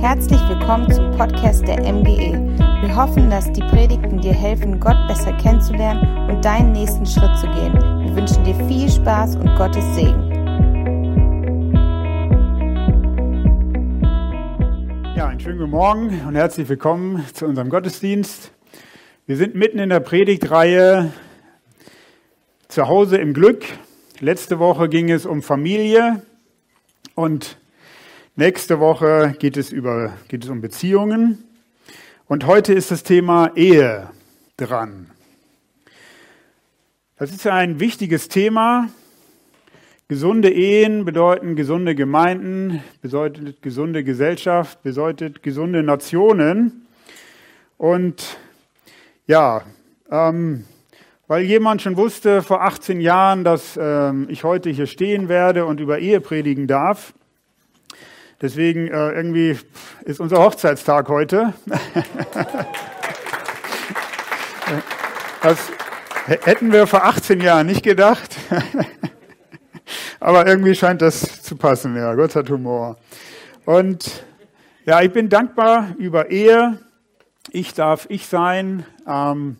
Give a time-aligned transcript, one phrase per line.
[0.00, 2.32] Herzlich willkommen zum Podcast der MGE.
[2.80, 7.46] Wir hoffen, dass die Predigten dir helfen, Gott besser kennenzulernen und deinen nächsten Schritt zu
[7.48, 7.74] gehen.
[7.74, 10.30] Wir wünschen dir viel Spaß und Gottes Segen.
[15.14, 18.52] Ja, einen schönen guten Morgen und herzlich willkommen zu unserem Gottesdienst.
[19.26, 21.12] Wir sind mitten in der Predigtreihe
[22.68, 23.66] Zu Hause im Glück.
[24.18, 26.22] Letzte Woche ging es um Familie
[27.14, 27.59] und
[28.40, 31.44] nächste Woche geht es, über, geht es um Beziehungen.
[32.26, 34.08] Und heute ist das Thema Ehe
[34.56, 35.10] dran.
[37.18, 38.88] Das ist ein wichtiges Thema.
[40.08, 46.86] Gesunde Ehen bedeuten gesunde Gemeinden, bedeutet gesunde Gesellschaft, bedeutet gesunde Nationen.
[47.76, 48.38] Und
[49.26, 49.64] ja,
[50.10, 50.64] ähm,
[51.26, 55.78] weil jemand schon wusste vor 18 Jahren, dass ähm, ich heute hier stehen werde und
[55.78, 57.12] über Ehe predigen darf.
[58.40, 59.58] Deswegen äh, irgendwie
[60.04, 61.52] ist unser Hochzeitstag heute.
[65.42, 65.58] das
[66.26, 68.36] hätten wir vor 18 Jahren nicht gedacht.
[70.20, 71.96] Aber irgendwie scheint das zu passen.
[71.96, 72.96] Ja, Gott hat Humor.
[73.66, 74.24] Und
[74.86, 76.78] ja, ich bin dankbar über Ehe.
[77.50, 78.86] Ich darf ich sein.
[79.06, 79.58] Ähm,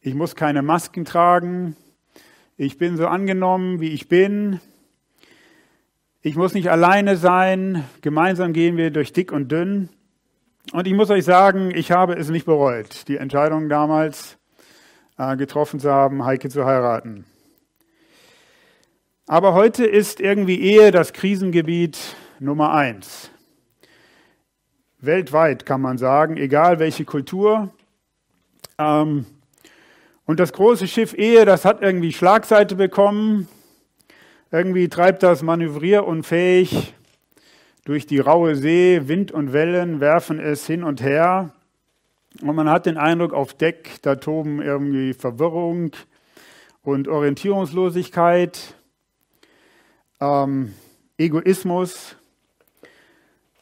[0.00, 1.76] ich muss keine Masken tragen.
[2.56, 4.60] Ich bin so angenommen, wie ich bin.
[6.26, 7.84] Ich muss nicht alleine sein.
[8.00, 9.90] Gemeinsam gehen wir durch dick und dünn.
[10.72, 14.36] Und ich muss euch sagen, ich habe es nicht bereut, die Entscheidung damals
[15.18, 17.26] äh, getroffen zu haben, Heike zu heiraten.
[19.28, 21.96] Aber heute ist irgendwie Ehe das Krisengebiet
[22.40, 23.30] Nummer eins.
[24.98, 27.72] Weltweit kann man sagen, egal welche Kultur.
[28.78, 29.26] Ähm,
[30.24, 33.46] und das große Schiff Ehe, das hat irgendwie Schlagseite bekommen.
[34.52, 36.94] Irgendwie treibt das manövrierunfähig
[37.84, 39.02] durch die raue See.
[39.08, 41.52] Wind und Wellen werfen es hin und her.
[42.42, 45.90] Und man hat den Eindruck, auf Deck, da toben irgendwie Verwirrung
[46.82, 48.76] und Orientierungslosigkeit,
[50.20, 50.74] ähm,
[51.18, 52.14] Egoismus.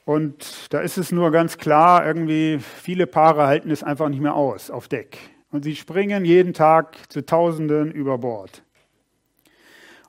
[0.04, 4.34] Und da ist es nur ganz klar, irgendwie viele Paare halten es einfach nicht mehr
[4.34, 5.16] aus auf Deck.
[5.50, 8.63] Und sie springen jeden Tag zu Tausenden über Bord.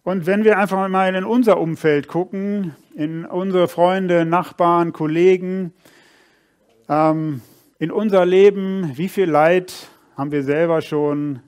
[0.06, 5.74] Und wenn wir einfach mal in unser Umfeld gucken, in unsere Freunde, Nachbarn, Kollegen,
[6.88, 7.42] ähm,
[7.80, 11.40] in unser Leben, wie viel Leid haben wir selber schon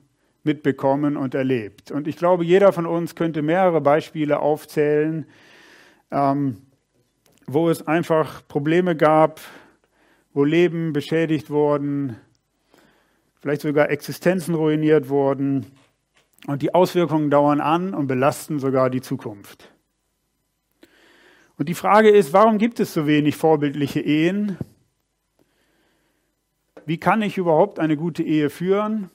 [0.42, 1.92] mitbekommen und erlebt.
[1.92, 5.24] Und ich glaube, jeder von uns könnte mehrere Beispiele aufzählen,
[6.10, 6.56] ähm,
[7.46, 9.40] wo es einfach Probleme gab,
[10.34, 12.16] wo Leben beschädigt wurden,
[13.40, 15.66] vielleicht sogar Existenzen ruiniert wurden.
[16.46, 19.72] Und die Auswirkungen dauern an und belasten sogar die Zukunft.
[21.56, 24.56] Und die Frage ist, warum gibt es so wenig vorbildliche Ehen?
[26.86, 29.10] Wie kann ich überhaupt eine gute Ehe führen?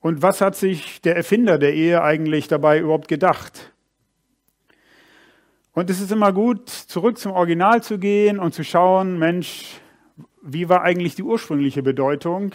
[0.00, 3.72] Und was hat sich der Erfinder der Ehe eigentlich dabei überhaupt gedacht?
[5.72, 9.80] Und es ist immer gut, zurück zum Original zu gehen und zu schauen, Mensch,
[10.42, 12.52] wie war eigentlich die ursprüngliche Bedeutung?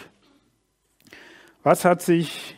[1.62, 2.55] Was hat sich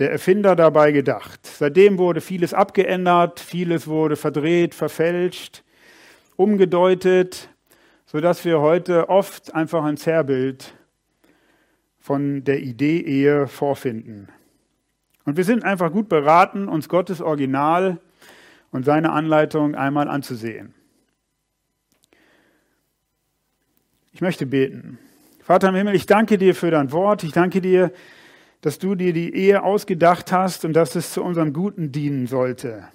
[0.00, 1.46] der Erfinder dabei gedacht?
[1.46, 5.62] Seitdem wurde vieles abgeändert, vieles wurde verdreht, verfälscht,
[6.36, 7.50] umgedeutet,
[8.06, 10.74] sodass wir heute oft einfach ein Zerrbild
[12.00, 14.28] von der Idee Ehe vorfinden.
[15.26, 18.00] Und wir sind einfach gut beraten, uns Gottes Original
[18.72, 20.74] und seine Anleitung einmal anzusehen.
[24.12, 24.98] Ich möchte beten.
[25.42, 27.22] Vater im Himmel, ich danke dir für dein Wort.
[27.22, 27.92] Ich danke dir,
[28.78, 32.88] du dir die Ehe ausgedacht hast und dass es zu unserem Guten dienen sollte.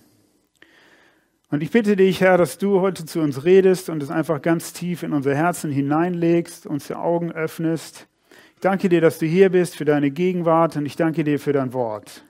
[1.49, 4.73] Und ich bitte dich, Herr, dass du heute zu uns redest und es einfach ganz
[4.73, 8.07] tief in unser Herzen hineinlegst, uns die Augen öffnest.
[8.55, 11.53] Ich danke dir, dass du hier bist für deine Gegenwart und ich danke dir für
[11.53, 12.23] dein Wort.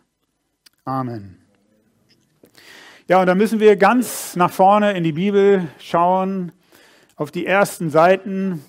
[0.84, 1.38] Amen.
[3.08, 6.52] Ja, und da müssen wir ganz nach vorne in die Bibel schauen,
[7.16, 8.64] auf die ersten Seiten.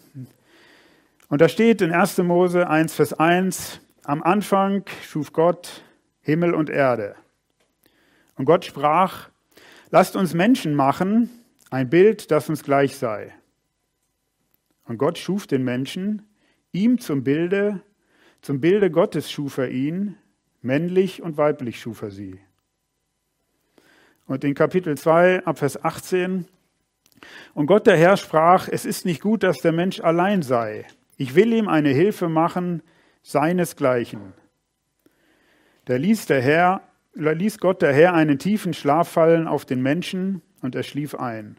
[1.28, 2.18] Und da steht in 1.
[2.18, 5.82] Mose 1, Vers 1, am Anfang schuf Gott
[6.20, 7.16] Himmel und Erde.
[8.36, 9.30] Und Gott sprach,
[9.90, 11.28] lasst uns Menschen machen,
[11.70, 13.34] ein Bild, das uns gleich sei.
[14.84, 16.22] Und Gott schuf den Menschen,
[16.70, 17.82] ihm zum Bilde,
[18.42, 20.16] zum Bilde Gottes schuf er ihn,
[20.62, 22.38] männlich und weiblich schuf er sie.
[24.26, 26.46] Und in Kapitel 2, ab Vers 18,
[27.54, 30.86] und Gott der Herr sprach, es ist nicht gut, dass der Mensch allein sei.
[31.16, 32.82] Ich will ihm eine Hilfe machen,
[33.26, 34.34] seinesgleichen.
[35.86, 36.82] Da ließ, der Herr,
[37.14, 41.58] ließ Gott der Herr einen tiefen Schlaf fallen auf den Menschen und er schlief ein.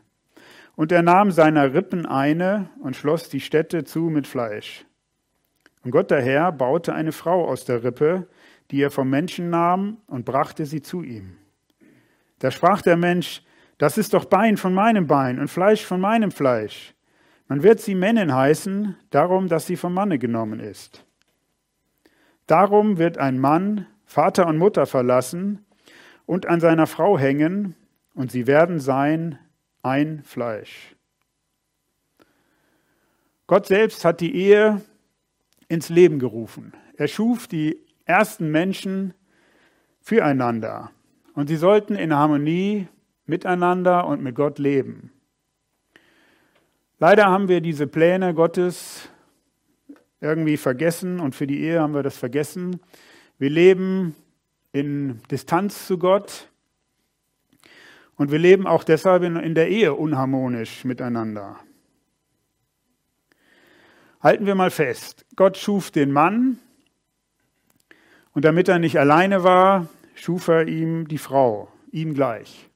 [0.78, 4.86] Und er nahm seiner Rippen eine und schloss die Stätte zu mit Fleisch.
[5.84, 8.30] Und Gott der Herr baute eine Frau aus der Rippe,
[8.72, 11.36] die er vom Menschen nahm und brachte sie zu ihm.
[12.40, 13.44] Da sprach der Mensch,
[13.78, 16.94] das ist doch Bein von meinem Bein und Fleisch von meinem Fleisch.
[17.50, 21.06] Man wird sie Männin heißen, darum, dass sie vom Manne genommen ist.
[22.48, 25.66] Darum wird ein Mann Vater und Mutter verlassen
[26.26, 27.76] und an seiner Frau hängen,
[28.16, 29.38] und sie werden sein
[29.84, 30.96] ein Fleisch.
[33.46, 34.82] Gott selbst hat die Ehe
[35.68, 36.74] ins Leben gerufen.
[36.96, 39.14] Er schuf die ersten Menschen
[40.02, 40.92] füreinander
[41.36, 42.88] und sie sollten in Harmonie
[43.26, 45.12] miteinander und mit Gott leben.
[46.98, 49.10] Leider haben wir diese Pläne Gottes
[50.22, 52.80] irgendwie vergessen und für die Ehe haben wir das vergessen.
[53.38, 54.16] Wir leben
[54.72, 56.50] in Distanz zu Gott
[58.16, 61.58] und wir leben auch deshalb in, der Ehe unharmonisch miteinander.
[64.22, 66.58] Halten wir mal fest, Gott schuf den Mann
[68.34, 72.68] und damit er nicht alleine war, schuf er ihm die Frau, ihm gleich.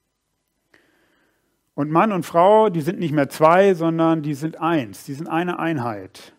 [1.74, 5.28] Und Mann und Frau, die sind nicht mehr zwei, sondern die sind eins, die sind
[5.28, 6.34] eine Einheit.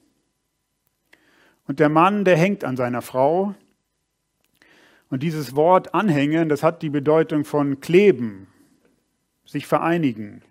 [1.66, 3.54] Und der Mann, der hängt an seiner Frau.
[5.10, 8.48] Und dieses Wort anhängen, das hat die Bedeutung von kleben,
[9.44, 10.42] sich vereinigen.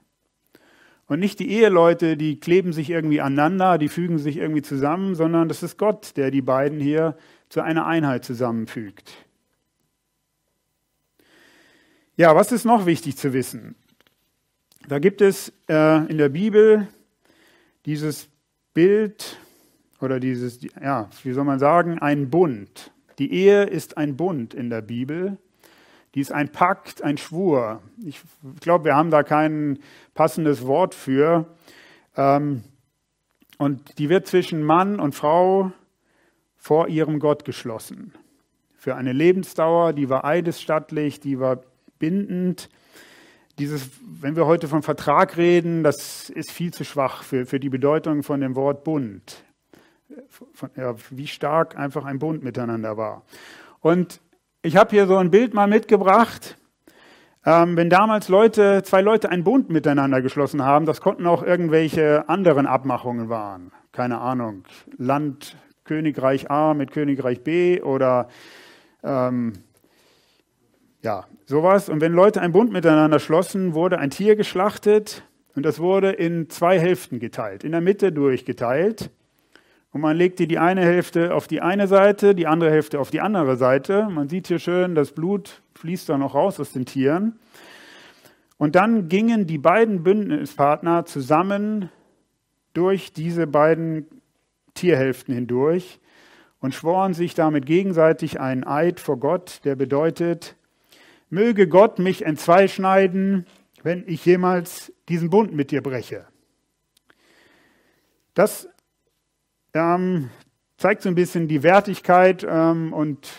[1.07, 5.49] Und nicht die Eheleute, die kleben sich irgendwie aneinander, die fügen sich irgendwie zusammen, sondern
[5.49, 7.17] das ist Gott, der die beiden hier
[7.49, 9.11] zu einer Einheit zusammenfügt.
[12.15, 13.75] Ja, was ist noch wichtig zu wissen?
[14.87, 16.87] Da gibt es äh, in der Bibel
[17.85, 18.29] dieses
[18.73, 19.37] Bild
[20.01, 22.91] oder dieses, ja, wie soll man sagen, ein Bund.
[23.19, 25.37] Die Ehe ist ein Bund in der Bibel.
[26.15, 27.81] Die ist ein Pakt, ein Schwur.
[28.03, 28.21] Ich
[28.59, 29.79] glaube, wir haben da kein
[30.13, 31.45] passendes Wort für.
[32.17, 32.63] Ähm,
[33.57, 35.71] und die wird zwischen Mann und Frau
[36.57, 38.13] vor ihrem Gott geschlossen.
[38.75, 41.61] Für eine Lebensdauer, die war eidesstattlich, die war
[41.99, 42.69] bindend
[43.59, 47.69] dieses, wenn wir heute vom Vertrag reden, das ist viel zu schwach für, für die
[47.69, 49.43] Bedeutung von dem Wort Bund.
[50.29, 53.23] Von, ja, wie stark einfach ein Bund miteinander war.
[53.79, 54.21] Und
[54.61, 56.57] ich habe hier so ein Bild mal mitgebracht.
[57.43, 62.29] Ähm, wenn damals Leute, zwei Leute einen Bund miteinander geschlossen haben, das konnten auch irgendwelche
[62.29, 63.71] anderen Abmachungen waren.
[63.91, 64.63] Keine Ahnung,
[64.97, 68.29] Land Königreich A mit Königreich B oder
[69.03, 69.53] ähm,
[71.01, 71.89] ja, sowas.
[71.89, 75.23] Und wenn Leute einen Bund miteinander schlossen, wurde ein Tier geschlachtet
[75.55, 79.09] und das wurde in zwei Hälften geteilt, in der Mitte durchgeteilt.
[79.91, 83.19] Und man legte die eine Hälfte auf die eine Seite, die andere Hälfte auf die
[83.19, 84.07] andere Seite.
[84.09, 87.39] Man sieht hier schön, das Blut fließt da noch raus aus den Tieren.
[88.57, 91.89] Und dann gingen die beiden Bündnispartner zusammen
[92.73, 94.07] durch diese beiden
[94.75, 95.99] Tierhälften hindurch
[96.61, 100.55] und schworen sich damit gegenseitig einen Eid vor Gott, der bedeutet,
[101.29, 103.45] Möge Gott mich entzweischneiden,
[103.83, 106.27] wenn ich jemals diesen Bund mit dir breche.
[108.33, 108.69] Das
[109.73, 110.29] ähm,
[110.77, 113.29] zeigt so ein bisschen die Wertigkeit ähm, und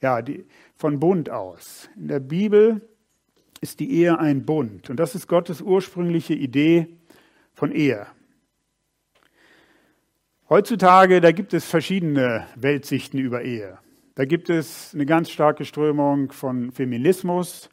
[0.00, 1.88] ja, die, von Bund aus.
[1.96, 2.88] In der Bibel
[3.60, 6.88] ist die Ehe ein Bund und das ist Gottes ursprüngliche Idee
[7.54, 8.06] von Ehe.
[10.48, 13.78] Heutzutage, da gibt es verschiedene Weltsichten über Ehe.
[14.14, 17.70] Da gibt es eine ganz starke Strömung von Feminismus.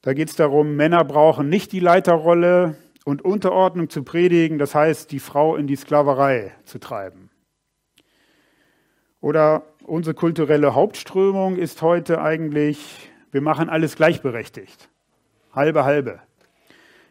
[0.00, 5.12] Da geht es darum, Männer brauchen nicht die Leiterrolle und Unterordnung zu predigen, das heißt,
[5.12, 7.30] die Frau in die Sklaverei zu treiben.
[9.20, 14.88] Oder unsere kulturelle Hauptströmung ist heute eigentlich, wir machen alles gleichberechtigt.
[15.52, 16.18] Halbe, halbe.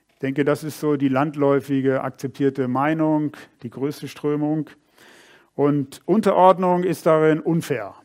[0.09, 3.31] Ich denke, das ist so die landläufige akzeptierte Meinung,
[3.63, 4.69] die größte Strömung.
[5.55, 7.95] Und Unterordnung ist darin unfair.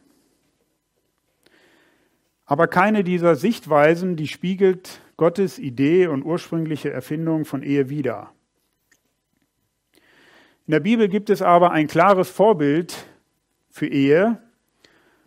[2.47, 8.33] Aber keine dieser Sichtweisen, die spiegelt Gottes Idee und ursprüngliche Erfindung von Ehe wider.
[10.67, 13.07] In der Bibel gibt es aber ein klares Vorbild
[13.69, 14.43] für Ehe.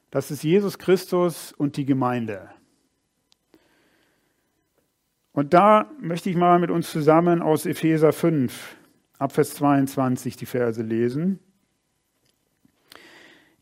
[0.10, 2.50] Das ist Jesus Christus und die Gemeinde.
[5.32, 8.76] Und da möchte ich mal mit uns zusammen aus Epheser 5,
[9.20, 11.38] Abvers 22 die Verse lesen.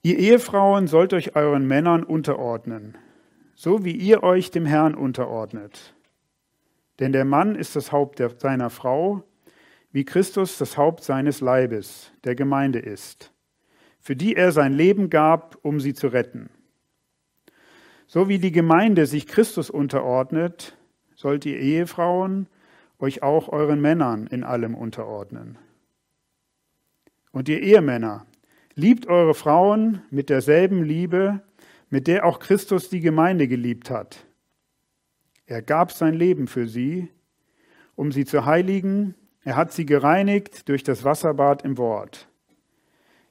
[0.02, 2.98] Ihr Ehefrauen sollt euch euren Männern unterordnen,
[3.54, 5.94] so wie ihr euch dem Herrn unterordnet.
[7.00, 9.24] Denn der Mann ist das Haupt der, seiner Frau,
[9.92, 13.32] wie Christus das Haupt seines Leibes, der Gemeinde ist,
[14.00, 16.50] für die er sein Leben gab, um sie zu retten.
[18.08, 20.78] So wie die Gemeinde sich Christus unterordnet,
[21.16, 22.48] sollt ihr Ehefrauen
[23.00, 25.58] euch auch euren Männern in allem unterordnen.
[27.32, 28.26] Und ihr Ehemänner,
[28.76, 31.42] liebt eure Frauen mit derselben Liebe,
[31.90, 34.26] mit der auch Christus die Gemeinde geliebt hat.
[35.52, 37.10] Er gab sein Leben für sie,
[37.96, 39.16] um sie zu heiligen.
[39.44, 42.30] Er hat sie gereinigt durch das Wasserbad im Wort.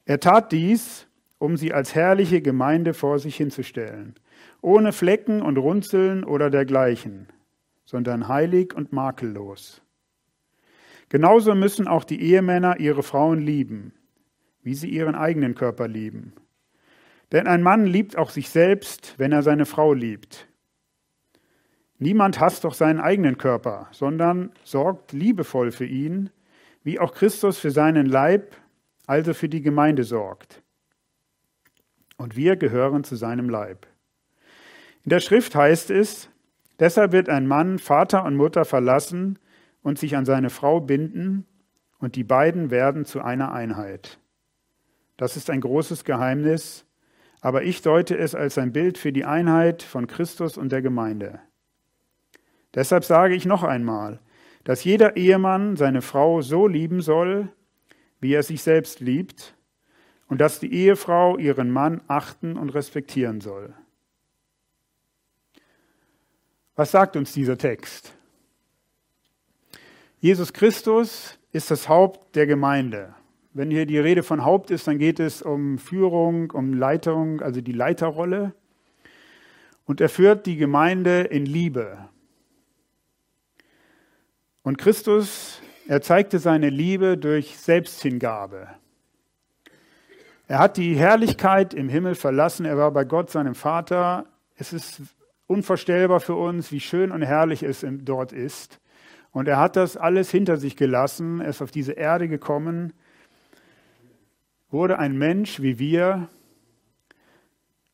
[0.05, 1.07] Er tat dies,
[1.39, 4.13] um sie als herrliche Gemeinde vor sich hinzustellen,
[4.61, 7.25] ohne Flecken und Runzeln oder dergleichen,
[7.85, 9.81] sondern heilig und makellos.
[11.09, 13.93] Genauso müssen auch die Ehemänner ihre Frauen lieben,
[14.61, 16.33] wie sie ihren eigenen Körper lieben.
[17.31, 20.50] Denn ein Mann liebt auch sich selbst, wenn er seine Frau liebt.
[22.01, 26.31] Niemand hasst doch seinen eigenen Körper, sondern sorgt liebevoll für ihn,
[26.83, 28.55] wie auch Christus für seinen Leib,
[29.05, 30.63] also für die Gemeinde sorgt.
[32.17, 33.85] Und wir gehören zu seinem Leib.
[35.03, 36.31] In der Schrift heißt es,
[36.79, 39.37] deshalb wird ein Mann Vater und Mutter verlassen
[39.83, 41.45] und sich an seine Frau binden,
[41.99, 44.17] und die beiden werden zu einer Einheit.
[45.17, 46.83] Das ist ein großes Geheimnis,
[47.41, 51.41] aber ich deute es als ein Bild für die Einheit von Christus und der Gemeinde.
[52.73, 54.19] Deshalb sage ich noch einmal,
[54.63, 57.49] dass jeder Ehemann seine Frau so lieben soll,
[58.19, 59.55] wie er sich selbst liebt,
[60.27, 63.73] und dass die Ehefrau ihren Mann achten und respektieren soll.
[66.75, 68.13] Was sagt uns dieser Text?
[70.19, 73.13] Jesus Christus ist das Haupt der Gemeinde.
[73.53, 77.59] Wenn hier die Rede von Haupt ist, dann geht es um Führung, um Leitung, also
[77.59, 78.53] die Leiterrolle.
[79.85, 82.07] Und er führt die Gemeinde in Liebe.
[84.63, 88.67] Und Christus, er zeigte seine Liebe durch Selbsthingabe.
[90.47, 92.65] Er hat die Herrlichkeit im Himmel verlassen.
[92.65, 94.25] Er war bei Gott, seinem Vater.
[94.55, 95.01] Es ist
[95.47, 98.79] unvorstellbar für uns, wie schön und herrlich es dort ist.
[99.31, 101.41] Und er hat das alles hinter sich gelassen.
[101.41, 102.93] Er ist auf diese Erde gekommen
[104.71, 106.29] wurde ein Mensch wie wir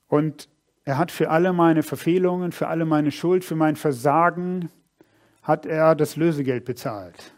[0.08, 0.48] und
[0.86, 4.70] er hat für alle meine Verfehlungen, für alle meine Schuld, für mein Versagen,
[5.48, 7.34] hat er das Lösegeld bezahlt.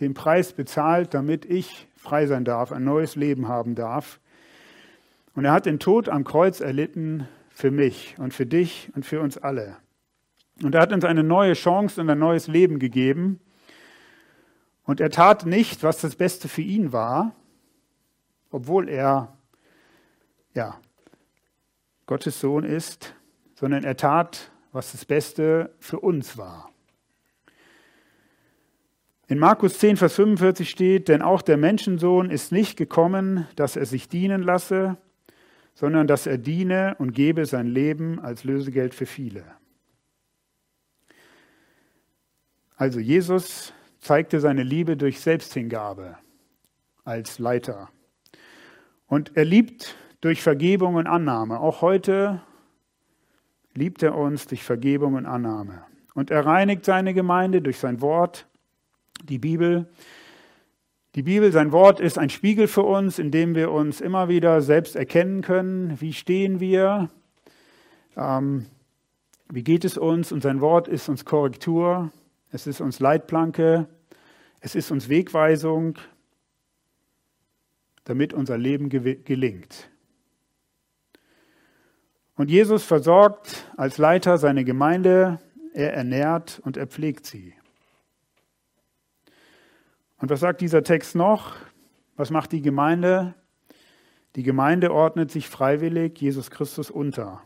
[0.00, 4.18] Den Preis bezahlt, damit ich frei sein darf, ein neues Leben haben darf.
[5.36, 9.20] Und er hat den Tod am Kreuz erlitten für mich und für dich und für
[9.20, 9.76] uns alle.
[10.60, 13.38] Und er hat uns eine neue Chance und ein neues Leben gegeben.
[14.82, 17.32] Und er tat nicht, was das Beste für ihn war,
[18.50, 19.36] obwohl er
[20.52, 20.80] ja,
[22.06, 23.14] Gottes Sohn ist,
[23.54, 26.71] sondern er tat, was das Beste für uns war.
[29.32, 33.86] In Markus 10, Vers 45 steht, denn auch der Menschensohn ist nicht gekommen, dass er
[33.86, 34.98] sich dienen lasse,
[35.72, 39.46] sondern dass er diene und gebe sein Leben als Lösegeld für viele.
[42.76, 46.18] Also Jesus zeigte seine Liebe durch Selbsthingabe
[47.02, 47.88] als Leiter.
[49.06, 51.58] Und er liebt durch Vergebung und Annahme.
[51.58, 52.42] Auch heute
[53.72, 55.84] liebt er uns durch Vergebung und Annahme.
[56.12, 58.46] Und er reinigt seine Gemeinde durch sein Wort,
[59.22, 59.86] die Bibel.
[61.14, 64.62] Die Bibel, sein Wort ist ein Spiegel für uns, in dem wir uns immer wieder
[64.62, 66.00] selbst erkennen können.
[66.00, 67.10] Wie stehen wir?
[68.16, 68.66] Ähm,
[69.50, 70.32] wie geht es uns?
[70.32, 72.10] Und sein Wort ist uns Korrektur.
[72.50, 73.88] Es ist uns Leitplanke.
[74.60, 75.98] Es ist uns Wegweisung
[78.04, 79.90] damit unser Leben gelingt.
[82.34, 85.38] Und Jesus versorgt als Leiter seine Gemeinde,
[85.74, 87.54] er ernährt und er pflegt sie.
[90.22, 91.56] Und was sagt dieser Text noch?
[92.14, 93.34] Was macht die Gemeinde?
[94.36, 97.42] Die Gemeinde ordnet sich freiwillig Jesus Christus unter.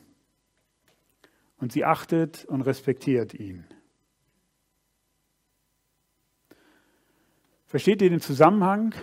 [1.57, 3.65] Und sie achtet und respektiert ihn.
[7.65, 8.95] Versteht ihr den Zusammenhang?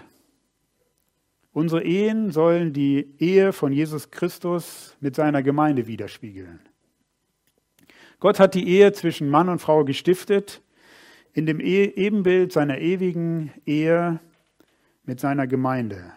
[1.51, 6.59] Unsere Ehen sollen die Ehe von Jesus Christus mit seiner Gemeinde widerspiegeln.
[8.19, 10.61] Gott hat die Ehe zwischen Mann und Frau gestiftet
[11.33, 14.19] in dem Ebenbild seiner ewigen Ehe
[15.03, 16.13] mit seiner Gemeinde.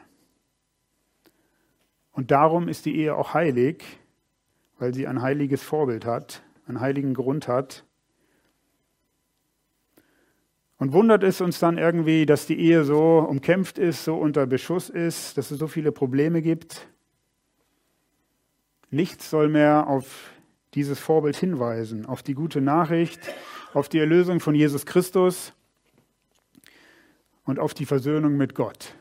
[2.12, 3.82] Und darum ist die Ehe auch heilig,
[4.78, 7.86] weil sie ein heiliges Vorbild hat, einen heiligen Grund hat
[10.78, 14.90] und wundert es uns dann irgendwie, dass die Ehe so umkämpft ist, so unter Beschuss
[14.90, 16.88] ist, dass es so viele Probleme gibt?
[18.90, 20.30] Nichts soll mehr auf
[20.74, 23.20] dieses Vorbild hinweisen, auf die gute Nachricht,
[23.76, 25.52] auf die Erlösung von Jesus Christus
[27.44, 28.94] und auf die Versöhnung mit Gott.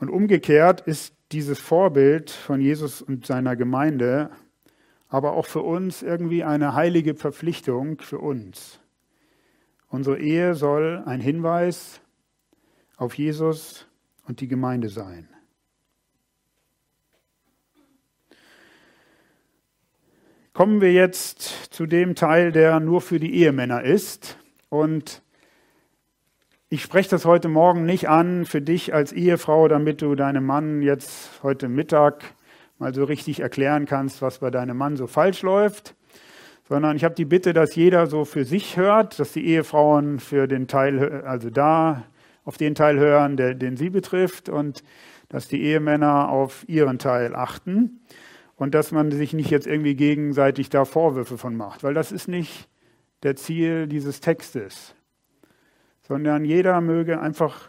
[0.00, 4.30] Und umgekehrt ist dieses Vorbild von Jesus und seiner Gemeinde
[5.06, 8.80] aber auch für uns irgendwie eine heilige Verpflichtung für uns.
[9.88, 12.00] Unsere Ehe soll ein Hinweis
[12.96, 13.86] auf Jesus
[14.26, 15.28] und die Gemeinde sein.
[20.60, 24.36] Kommen wir jetzt zu dem Teil, der nur für die Ehemänner ist.
[24.68, 25.22] Und
[26.68, 30.82] ich spreche das heute Morgen nicht an für dich als Ehefrau, damit du deinem Mann
[30.82, 32.34] jetzt heute Mittag
[32.78, 35.94] mal so richtig erklären kannst, was bei deinem Mann so falsch läuft,
[36.68, 40.46] sondern ich habe die Bitte, dass jeder so für sich hört, dass die Ehefrauen für
[40.46, 42.02] den Teil, also da
[42.44, 44.84] auf den Teil hören, der, den sie betrifft und
[45.30, 48.02] dass die Ehemänner auf ihren Teil achten
[48.60, 52.28] und dass man sich nicht jetzt irgendwie gegenseitig da Vorwürfe von macht, weil das ist
[52.28, 52.68] nicht
[53.24, 54.94] der Ziel dieses Textes
[56.10, 57.68] sondern jeder möge einfach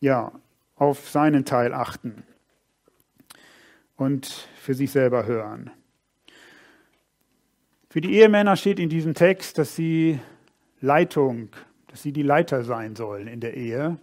[0.00, 0.32] ja,
[0.76, 2.22] auf seinen Teil achten
[3.96, 5.70] und für sich selber hören.
[7.90, 10.20] Für die Ehemänner steht in diesem Text, dass sie
[10.80, 11.50] Leitung,
[11.88, 13.98] dass sie die Leiter sein sollen in der Ehe.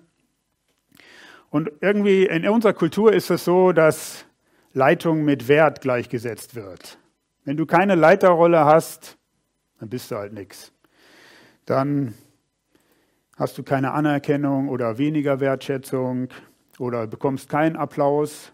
[1.49, 4.25] Und irgendwie in unserer Kultur ist es so, dass
[4.77, 6.99] Leitung mit Wert gleichgesetzt wird.
[7.43, 9.17] Wenn du keine Leiterrolle hast,
[9.79, 10.71] dann bist du halt nichts.
[11.65, 12.13] Dann
[13.37, 16.29] hast du keine Anerkennung oder weniger Wertschätzung
[16.77, 18.53] oder bekommst keinen Applaus.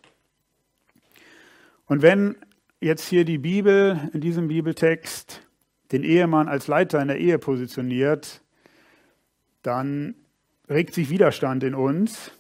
[1.87, 2.37] Und wenn
[2.79, 5.45] jetzt hier die Bibel in diesem Bibeltext
[5.91, 8.41] den Ehemann als Leiter in der Ehe positioniert,
[9.61, 10.15] dann
[10.69, 12.31] regt sich Widerstand in uns.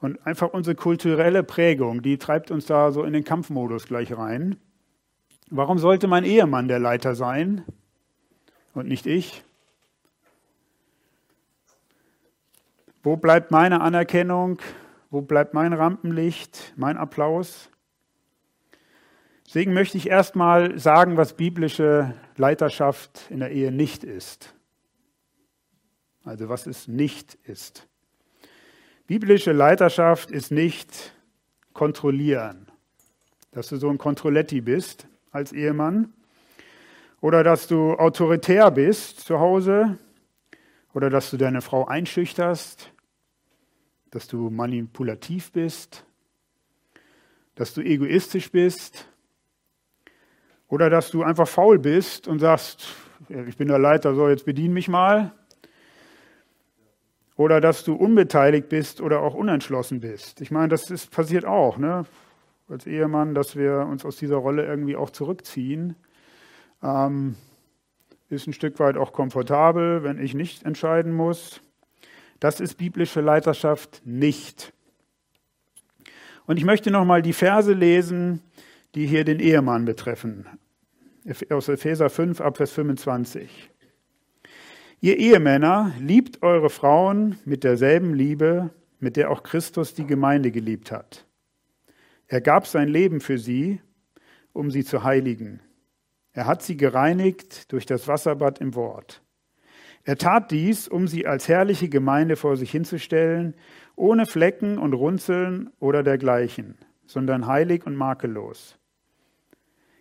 [0.00, 4.56] Und einfach unsere kulturelle Prägung, die treibt uns da so in den Kampfmodus gleich rein.
[5.50, 7.64] Warum sollte mein Ehemann der Leiter sein
[8.74, 9.42] und nicht ich?
[13.02, 14.60] Wo bleibt meine Anerkennung?
[15.10, 17.70] Wo bleibt mein Rampenlicht, mein Applaus?
[19.46, 24.54] Deswegen möchte ich erstmal sagen, was biblische Leiterschaft in der Ehe nicht ist.
[26.22, 27.87] Also was es nicht ist.
[29.08, 31.14] Biblische Leiterschaft ist nicht
[31.72, 32.70] kontrollieren,
[33.52, 36.12] dass du so ein Kontrolletti bist als Ehemann
[37.22, 39.96] oder dass du autoritär bist zu Hause
[40.92, 42.92] oder dass du deine Frau einschüchterst,
[44.10, 46.04] dass du manipulativ bist,
[47.54, 49.08] dass du egoistisch bist
[50.68, 52.88] oder dass du einfach faul bist und sagst,
[53.30, 55.32] ich bin der Leiter, so jetzt bedien mich mal.
[57.38, 60.40] Oder dass du unbeteiligt bist oder auch unentschlossen bist.
[60.40, 62.04] Ich meine, das ist, passiert auch, ne?
[62.68, 65.94] als Ehemann, dass wir uns aus dieser Rolle irgendwie auch zurückziehen.
[66.82, 67.36] Ähm,
[68.28, 71.60] ist ein Stück weit auch komfortabel, wenn ich nicht entscheiden muss.
[72.40, 74.72] Das ist biblische Leiterschaft nicht.
[76.44, 78.42] Und ich möchte nochmal die Verse lesen,
[78.96, 80.46] die hier den Ehemann betreffen.
[81.50, 83.70] Aus Epheser 5 ab Vers 25.
[85.00, 90.90] Ihr Ehemänner, liebt eure Frauen mit derselben Liebe, mit der auch Christus die Gemeinde geliebt
[90.90, 91.26] hat.
[92.26, 93.80] Er gab sein Leben für sie,
[94.52, 95.60] um sie zu heiligen
[96.38, 99.22] er hat sie gereinigt durch das Wasserbad im Wort.
[100.04, 103.56] Er tat dies, um sie als herrliche Gemeinde vor sich hinzustellen,
[103.96, 108.78] ohne Flecken und Runzeln oder dergleichen, sondern heilig und makellos.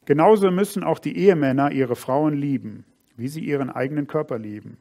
[0.06, 4.78] Genauso müssen auch die Ehemänner ihre Frauen lieben, wie sie ihren eigenen Körper lieben.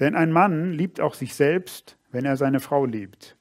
[0.00, 3.36] Denn ein Mann liebt auch sich selbst, wenn er seine Frau liebt.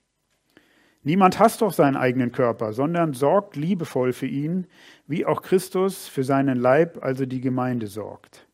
[1.03, 4.67] Niemand hasst doch seinen eigenen Körper, sondern sorgt liebevoll für ihn,
[5.05, 8.47] wie auch Christus für seinen Leib, also die Gemeinde, sorgt.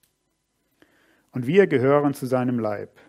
[1.32, 3.00] Und wir gehören zu seinem Leib.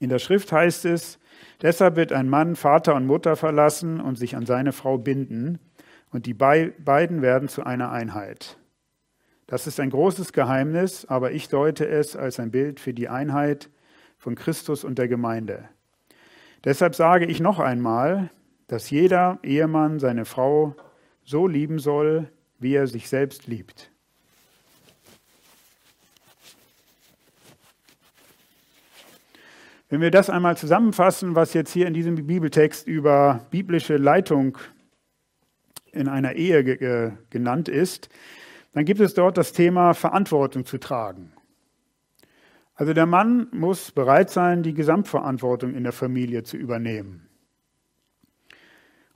[0.00, 1.20] In der Schrift heißt es,
[1.62, 5.58] deshalb wird ein Mann Vater und Mutter verlassen und sich an seine Frau binden,
[6.12, 8.58] und die beiden werden zu einer Einheit.
[9.50, 13.68] Das ist ein großes Geheimnis, aber ich deute es als ein Bild für die Einheit
[14.16, 15.68] von Christus und der Gemeinde.
[16.62, 18.30] Deshalb sage ich noch einmal,
[18.68, 20.76] dass jeder Ehemann seine Frau
[21.24, 23.90] so lieben soll, wie er sich selbst liebt.
[29.88, 34.58] Wenn wir das einmal zusammenfassen, was jetzt hier in diesem Bibeltext über biblische Leitung
[35.90, 38.10] in einer Ehe ge genannt ist,
[38.72, 41.32] dann gibt es dort das Thema Verantwortung zu tragen.
[42.74, 47.28] Also der Mann muss bereit sein, die Gesamtverantwortung in der Familie zu übernehmen.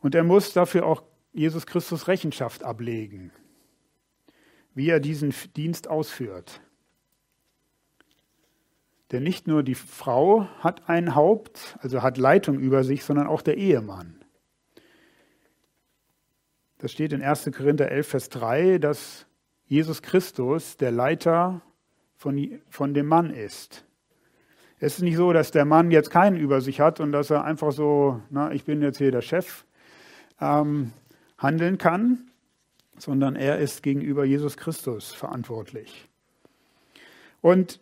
[0.00, 3.32] Und er muss dafür auch Jesus Christus Rechenschaft ablegen,
[4.74, 6.60] wie er diesen Dienst ausführt.
[9.12, 13.42] Denn nicht nur die Frau hat ein Haupt, also hat Leitung über sich, sondern auch
[13.42, 14.24] der Ehemann.
[16.78, 17.50] Das steht in 1.
[17.56, 19.26] Korinther 11, Vers 3, dass
[19.66, 21.60] Jesus Christus der Leiter
[22.16, 23.84] von, von dem Mann ist.
[24.78, 27.44] Es ist nicht so, dass der Mann jetzt keinen über sich hat und dass er
[27.44, 29.64] einfach so, na, ich bin jetzt hier der Chef,
[30.40, 30.92] ähm,
[31.38, 32.30] handeln kann,
[32.98, 36.08] sondern er ist gegenüber Jesus Christus verantwortlich.
[37.40, 37.80] Und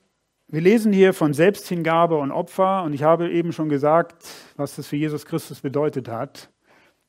[0.48, 4.86] wir lesen hier von Selbsthingabe und Opfer und ich habe eben schon gesagt, was das
[4.86, 6.50] für Jesus Christus bedeutet hat,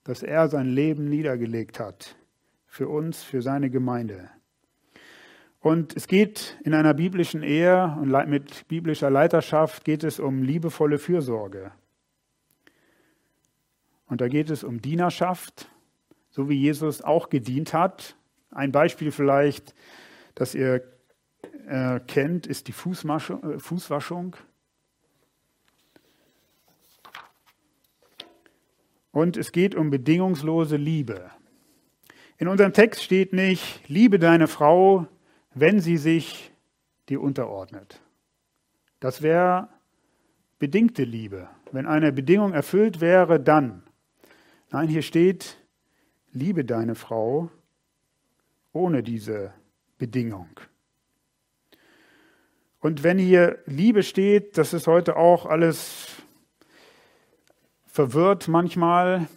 [0.03, 2.15] dass er sein Leben niedergelegt hat
[2.67, 4.29] für uns, für seine Gemeinde.
[5.63, 10.99] Und es geht in einer biblischen Ehe und mit biblischer Leiterschaft geht es um liebevolle
[10.99, 11.71] Fürsorge.
[14.07, 15.69] Und da geht es um Dienerschaft,
[16.31, 18.17] so wie Jesus auch gedient hat.
[18.51, 19.73] Ein Beispiel vielleicht,
[20.35, 20.83] das ihr
[21.65, 24.35] äh, kennt, ist die äh, Fußwaschung.
[29.13, 31.31] Und es geht um bedingungslose Liebe.
[32.37, 35.07] In unserem Text steht nicht, liebe deine Frau
[35.53, 36.51] wenn sie sich
[37.09, 38.01] dir unterordnet.
[38.99, 39.69] Das wäre
[40.59, 41.49] bedingte Liebe.
[41.71, 43.83] Wenn eine Bedingung erfüllt wäre, dann.
[44.71, 45.57] Nein, hier steht,
[46.31, 47.49] liebe deine Frau
[48.71, 49.53] ohne diese
[49.97, 50.47] Bedingung.
[52.79, 56.07] Und wenn hier Liebe steht, das ist heute auch alles
[57.85, 59.27] verwirrt manchmal.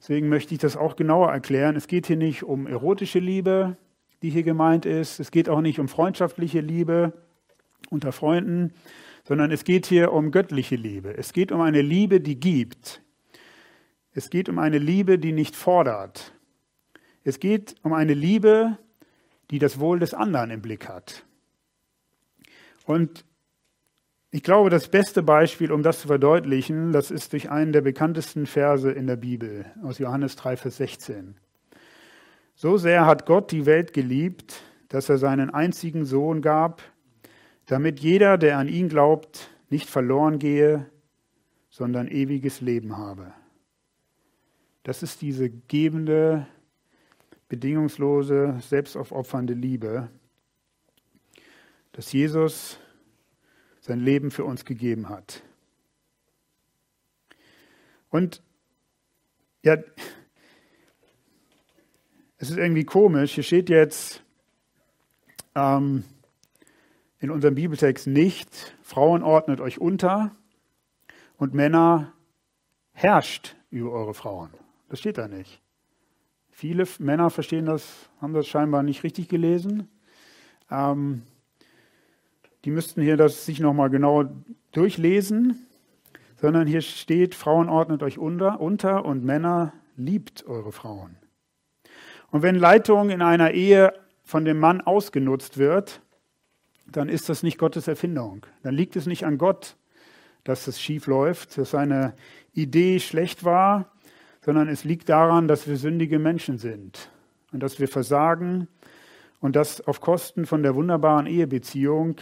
[0.00, 1.76] Deswegen möchte ich das auch genauer erklären.
[1.76, 3.76] Es geht hier nicht um erotische Liebe,
[4.22, 5.20] die hier gemeint ist.
[5.20, 7.12] Es geht auch nicht um freundschaftliche Liebe
[7.90, 8.72] unter Freunden,
[9.24, 11.16] sondern es geht hier um göttliche Liebe.
[11.16, 13.02] Es geht um eine Liebe, die gibt.
[14.12, 16.34] Es geht um eine Liebe, die nicht fordert.
[17.22, 18.78] Es geht um eine Liebe,
[19.50, 21.24] die das Wohl des anderen im Blick hat.
[22.86, 23.24] Und
[24.32, 28.46] ich glaube, das beste Beispiel, um das zu verdeutlichen, das ist durch einen der bekanntesten
[28.46, 31.36] Verse in der Bibel aus Johannes 3, Vers 16.
[32.60, 36.82] So sehr hat Gott die Welt geliebt, dass er seinen einzigen Sohn gab,
[37.64, 40.84] damit jeder, der an ihn glaubt, nicht verloren gehe,
[41.70, 43.32] sondern ewiges Leben habe.
[44.82, 46.46] Das ist diese gebende,
[47.48, 50.10] bedingungslose, selbstaufopfernde Liebe,
[51.92, 52.78] dass Jesus
[53.80, 55.42] sein Leben für uns gegeben hat.
[58.10, 58.42] Und
[59.62, 59.78] ja,
[62.40, 63.34] es ist irgendwie komisch.
[63.34, 64.24] Hier steht jetzt
[65.54, 66.04] ähm,
[67.18, 70.34] in unserem Bibeltext nicht, Frauen ordnet euch unter
[71.36, 72.14] und Männer
[72.92, 74.48] herrscht über eure Frauen.
[74.88, 75.60] Das steht da nicht.
[76.50, 79.90] Viele Männer verstehen das, haben das scheinbar nicht richtig gelesen.
[80.70, 81.22] Ähm,
[82.64, 84.24] die müssten hier das sich nochmal genau
[84.72, 85.66] durchlesen,
[86.40, 91.16] sondern hier steht, Frauen ordnet euch unter, unter und Männer liebt eure Frauen.
[92.30, 96.00] Und wenn Leitung in einer Ehe von dem Mann ausgenutzt wird,
[96.86, 98.46] dann ist das nicht Gottes Erfindung.
[98.62, 99.76] Dann liegt es nicht an Gott,
[100.44, 102.14] dass es schief läuft, dass seine
[102.52, 103.92] Idee schlecht war,
[104.42, 107.10] sondern es liegt daran, dass wir sündige Menschen sind
[107.52, 108.68] und dass wir versagen
[109.40, 112.16] und dass auf Kosten von der wunderbaren Ehebeziehung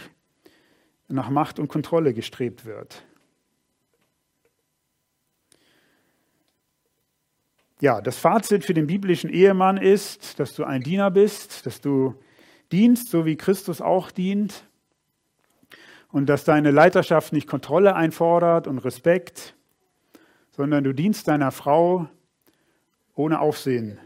[1.07, 3.03] nach Macht und Kontrolle gestrebt wird.
[7.81, 12.15] Ja, das Fazit für den biblischen Ehemann ist, dass du ein Diener bist, dass du
[12.71, 14.65] dienst, so wie Christus auch dient,
[16.11, 19.55] und dass deine Leiterschaft nicht Kontrolle einfordert und Respekt,
[20.51, 22.09] sondern du dienst deiner Frau
[23.15, 23.99] ohne Aufsehen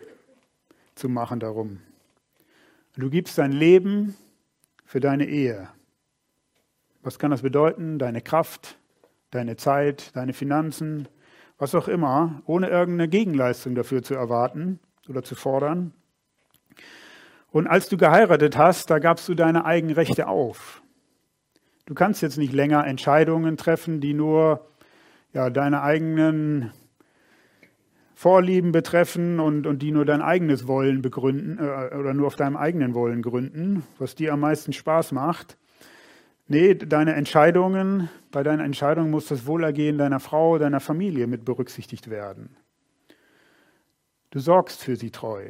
[0.96, 1.80] zu machen darum.
[2.96, 4.16] Du gibst dein Leben
[4.86, 5.70] für deine Ehe.
[7.02, 7.98] Was kann das bedeuten?
[8.00, 8.78] Deine Kraft,
[9.32, 11.08] deine Zeit, deine Finanzen,
[11.64, 15.94] was auch immer, ohne irgendeine Gegenleistung dafür zu erwarten oder zu fordern.
[17.52, 20.82] Und als du geheiratet hast, da gabst du deine Eigenrechte auf.
[21.86, 24.68] Du kannst jetzt nicht länger Entscheidungen treffen, die nur
[25.32, 26.74] ja, deine eigenen
[28.14, 32.58] Vorlieben betreffen und, und die nur dein eigenes Wollen begründen äh, oder nur auf deinem
[32.58, 35.58] eigenen Wollen gründen, was dir am meisten Spaß macht.
[36.54, 42.12] Nee, deine Entscheidungen, bei deinen Entscheidungen muss das Wohlergehen deiner Frau, deiner Familie mit berücksichtigt
[42.12, 42.56] werden.
[44.30, 45.50] Du sorgst für sie treu.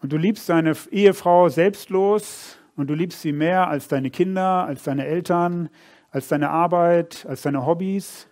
[0.00, 4.82] Und du liebst deine Ehefrau selbstlos und du liebst sie mehr als deine Kinder, als
[4.82, 5.68] deine Eltern,
[6.10, 8.26] als deine Arbeit, als deine Hobbys.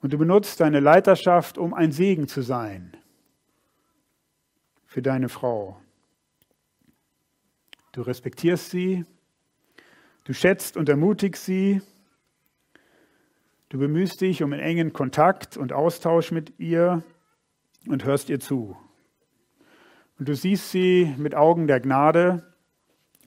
[0.00, 2.96] Und du benutzt deine Leiterschaft, um ein Segen zu sein
[4.86, 5.76] für deine Frau.
[7.92, 9.04] Du respektierst sie,
[10.24, 11.82] du schätzt und ermutigst sie,
[13.68, 17.02] du bemühst dich um einen engen Kontakt und Austausch mit ihr
[17.88, 18.76] und hörst ihr zu.
[20.18, 22.54] Und du siehst sie mit Augen der Gnade,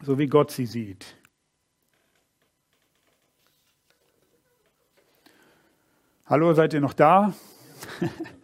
[0.02, 1.18] so wie Gott sie sieht.
[6.26, 7.34] Hallo, seid ihr noch da?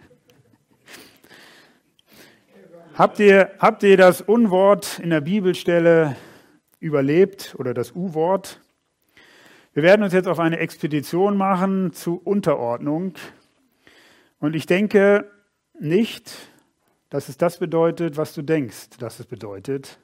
[3.00, 6.18] habt, ihr, habt ihr das Unwort in der Bibelstelle
[6.80, 8.60] überlebt oder das U-Wort?
[9.74, 13.14] Wir werden uns jetzt auf eine Expedition machen zu Unterordnung.
[14.40, 15.32] Und ich denke
[15.80, 16.32] nicht,
[17.10, 19.98] dass es das bedeutet, was du denkst, dass es bedeutet.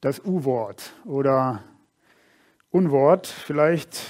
[0.00, 1.64] Das U-Wort oder
[2.70, 3.26] Unwort.
[3.26, 4.00] Vielleicht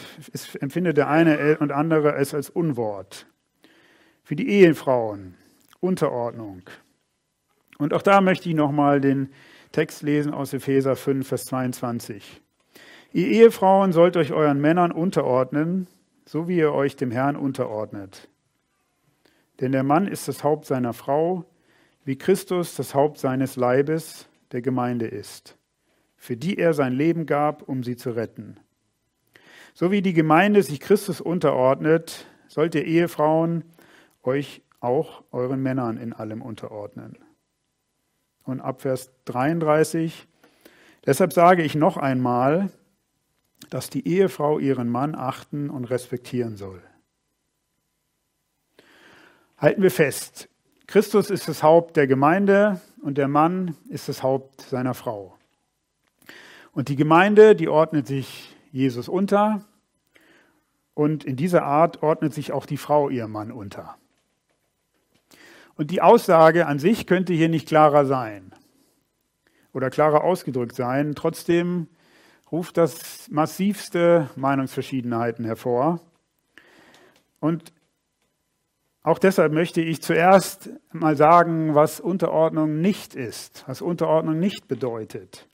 [0.60, 3.26] empfindet der eine und andere es als Unwort.
[4.22, 5.34] Für die Ehefrauen
[5.80, 6.62] Unterordnung.
[7.80, 9.30] Und auch da möchte ich nochmal den
[9.72, 12.40] Text lesen aus Epheser 5, Vers 22.
[13.12, 15.88] Ihr Ehefrauen sollt euch euren Männern unterordnen,
[16.24, 18.28] so wie ihr euch dem Herrn unterordnet.
[19.60, 21.44] Denn der Mann ist das Haupt seiner Frau,
[22.04, 25.56] wie Christus das Haupt seines Leibes, der Gemeinde ist
[26.20, 28.60] für die er sein Leben gab, um sie zu retten.
[29.72, 33.64] So wie die Gemeinde sich Christus unterordnet, sollt ihr Ehefrauen
[34.22, 37.16] euch auch euren Männern in allem unterordnen.
[38.50, 40.26] Und ab Vers 33,
[41.06, 42.70] deshalb sage ich noch einmal,
[43.68, 46.82] dass die Ehefrau ihren Mann achten und respektieren soll.
[49.56, 50.48] Halten wir fest,
[50.88, 55.38] Christus ist das Haupt der Gemeinde und der Mann ist das Haupt seiner Frau.
[56.72, 59.64] Und die Gemeinde, die ordnet sich Jesus unter.
[60.94, 63.96] Und in dieser Art ordnet sich auch die Frau ihrem Mann unter.
[65.80, 68.52] Und die Aussage an sich könnte hier nicht klarer sein
[69.72, 71.14] oder klarer ausgedrückt sein.
[71.14, 71.86] Trotzdem
[72.52, 76.02] ruft das massivste Meinungsverschiedenheiten hervor.
[77.40, 77.72] Und
[79.02, 85.48] auch deshalb möchte ich zuerst mal sagen, was Unterordnung nicht ist, was Unterordnung nicht bedeutet.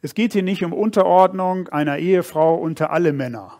[0.00, 3.58] Es geht hier nicht um Unterordnung einer Ehefrau unter alle Männer,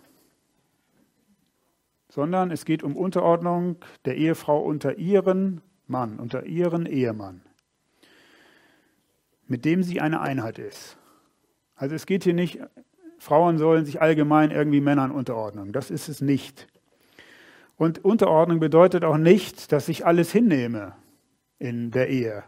[2.19, 7.43] sondern es geht um Unterordnung der Ehefrau unter ihren Mann, unter ihren Ehemann,
[9.47, 10.99] mit dem sie eine Einheit ist.
[11.77, 12.59] Also es geht hier nicht,
[13.21, 15.71] Frauen sollen sich allgemein irgendwie Männern unterordnen.
[15.71, 16.67] Das ist es nicht.
[17.77, 20.97] Und Unterordnung bedeutet auch nicht, dass ich alles hinnehme
[21.61, 22.43] in der Ehe.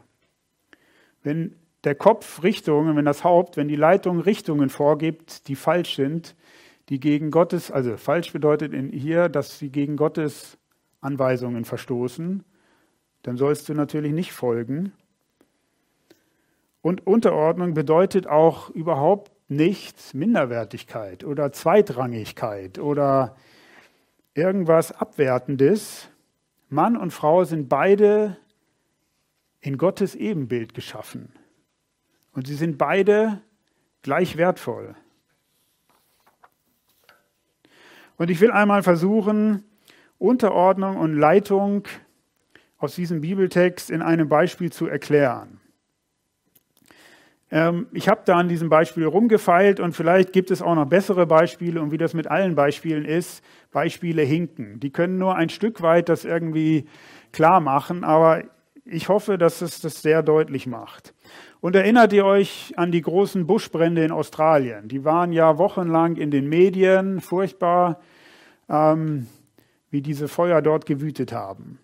[1.22, 1.54] Wenn
[1.85, 6.35] der Kopf Richtungen, wenn das Haupt, wenn die Leitung Richtungen vorgibt, die falsch sind,
[6.90, 10.59] die gegen Gottes, also falsch bedeutet in hier, dass sie gegen Gottes
[11.00, 12.44] Anweisungen verstoßen,
[13.22, 14.92] dann sollst du natürlich nicht folgen.
[16.83, 23.37] Und Unterordnung bedeutet auch überhaupt nicht Minderwertigkeit oder Zweitrangigkeit oder
[24.35, 26.09] irgendwas Abwertendes.
[26.68, 28.37] Mann und Frau sind beide
[29.61, 31.33] in Gottes Ebenbild geschaffen.
[32.33, 33.42] Und sie sind beide
[34.03, 34.94] gleich wertvoll.
[38.20, 39.64] Und ich will einmal versuchen,
[40.18, 41.85] Unterordnung und Leitung
[42.76, 45.59] aus diesem Bibeltext in einem Beispiel zu erklären.
[47.50, 51.24] Ähm, ich habe da an diesem Beispiel rumgefeilt und vielleicht gibt es auch noch bessere
[51.24, 54.80] Beispiele und wie das mit allen Beispielen ist, Beispiele hinken.
[54.80, 56.85] Die können nur ein Stück weit das irgendwie
[57.33, 58.42] klar machen, aber
[58.85, 61.14] ich hoffe, dass es das sehr deutlich macht.
[61.62, 64.88] Und erinnert ihr euch an die großen Buschbrände in Australien?
[64.88, 67.98] Die waren ja wochenlang in den Medien, furchtbar,
[68.70, 69.26] ähm,
[69.90, 71.78] wie diese Feuer dort gewütet haben.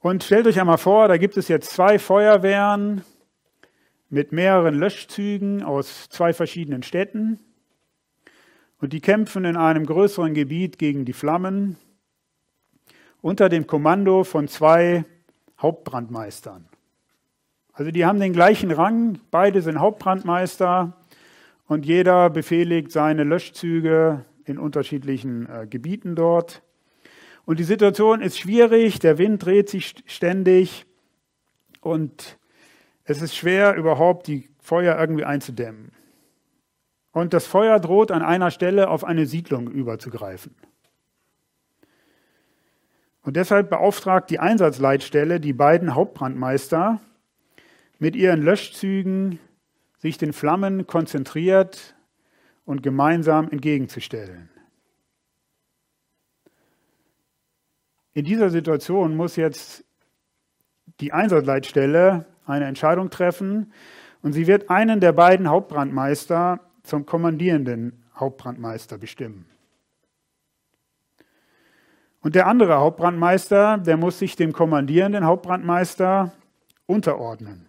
[0.00, 3.02] Und stellt euch einmal vor, da gibt es jetzt zwei Feuerwehren
[4.08, 7.38] mit mehreren Löschzügen aus zwei verschiedenen Städten.
[8.78, 11.76] Und die kämpfen in einem größeren Gebiet gegen die Flammen
[13.20, 15.04] unter dem Kommando von zwei
[15.58, 16.68] Hauptbrandmeistern.
[17.72, 20.96] Also die haben den gleichen Rang, beide sind Hauptbrandmeister
[21.66, 26.62] und jeder befehligt seine Löschzüge in unterschiedlichen äh, Gebieten dort.
[27.44, 30.86] Und die Situation ist schwierig, der Wind dreht sich ständig
[31.80, 32.38] und
[33.04, 35.92] es ist schwer, überhaupt die Feuer irgendwie einzudämmen.
[37.12, 40.54] Und das Feuer droht an einer Stelle auf eine Siedlung überzugreifen.
[43.22, 47.00] Und deshalb beauftragt die Einsatzleitstelle die beiden Hauptbrandmeister,
[47.98, 49.40] mit ihren Löschzügen
[49.98, 51.95] sich den Flammen konzentriert
[52.66, 54.50] und gemeinsam entgegenzustellen.
[58.12, 59.84] In dieser Situation muss jetzt
[61.00, 63.72] die Einsatzleitstelle eine Entscheidung treffen
[64.22, 69.46] und sie wird einen der beiden Hauptbrandmeister zum kommandierenden Hauptbrandmeister bestimmen.
[72.20, 76.32] Und der andere Hauptbrandmeister, der muss sich dem kommandierenden Hauptbrandmeister
[76.86, 77.65] unterordnen.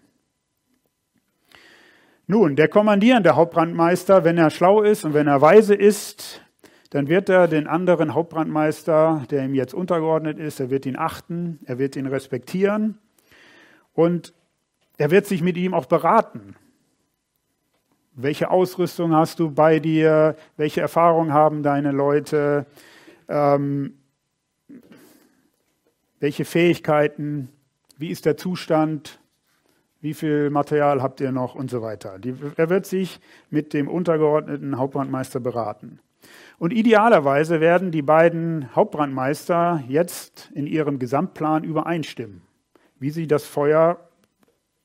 [2.29, 6.41] Nun, der kommandierende Hauptbrandmeister, wenn er schlau ist und wenn er weise ist,
[6.89, 11.59] dann wird er den anderen Hauptbrandmeister, der ihm jetzt untergeordnet ist, er wird ihn achten,
[11.63, 12.97] er wird ihn respektieren
[13.93, 14.33] und
[14.97, 16.57] er wird sich mit ihm auch beraten.
[18.11, 20.35] Welche Ausrüstung hast du bei dir?
[20.57, 22.65] Welche Erfahrung haben deine Leute?
[23.29, 23.93] Ähm,
[26.19, 27.47] welche Fähigkeiten?
[27.97, 29.17] Wie ist der Zustand?
[29.99, 32.19] Wie viel Material habt ihr noch und so weiter?
[32.19, 35.99] Die, er wird sich mit dem untergeordneten Hauptbrandmeister beraten.
[36.59, 42.41] Und idealerweise werden die beiden Hauptbrandmeister jetzt in ihrem Gesamtplan übereinstimmen,
[42.99, 44.09] wie sie das Feuer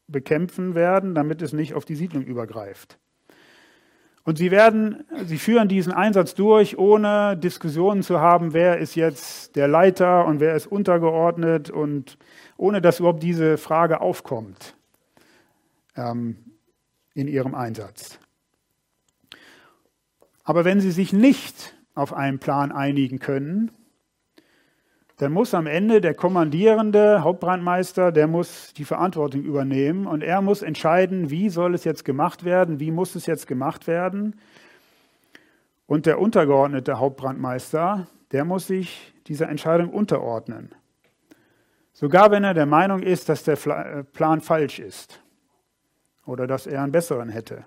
[0.08, 2.98] bekämpfen werden, damit es nicht auf die Siedlung übergreift.
[4.24, 9.56] Und sie werden, sie führen diesen Einsatz durch, ohne Diskussionen zu haben, wer ist jetzt
[9.56, 12.18] der Leiter und wer ist untergeordnet und
[12.56, 14.76] ohne dass überhaupt diese Frage aufkommt
[15.96, 16.36] ähm,
[17.14, 18.18] in ihrem Einsatz.
[20.44, 23.70] Aber wenn sie sich nicht auf einen Plan einigen können,
[25.18, 30.62] dann muss am Ende der kommandierende Hauptbrandmeister, der muss die Verantwortung übernehmen und er muss
[30.62, 34.34] entscheiden, wie soll es jetzt gemacht werden, wie muss es jetzt gemacht werden.
[35.86, 40.74] Und der untergeordnete Hauptbrandmeister, der muss sich dieser Entscheidung unterordnen.
[41.92, 45.21] Sogar wenn er der Meinung ist, dass der äh, Plan falsch ist
[46.26, 47.64] oder dass er einen besseren hätte.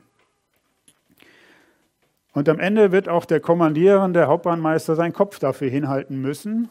[2.34, 6.70] Und am Ende wird auch der kommandierende Hauptbahnmeister seinen Kopf dafür hinhalten müssen,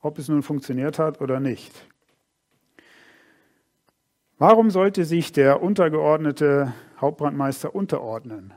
[0.00, 1.72] ob es nun funktioniert hat oder nicht.
[4.38, 8.52] Warum sollte sich der untergeordnete Hauptbrandmeister unterordnen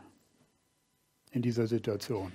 [1.32, 2.32] in dieser Situation?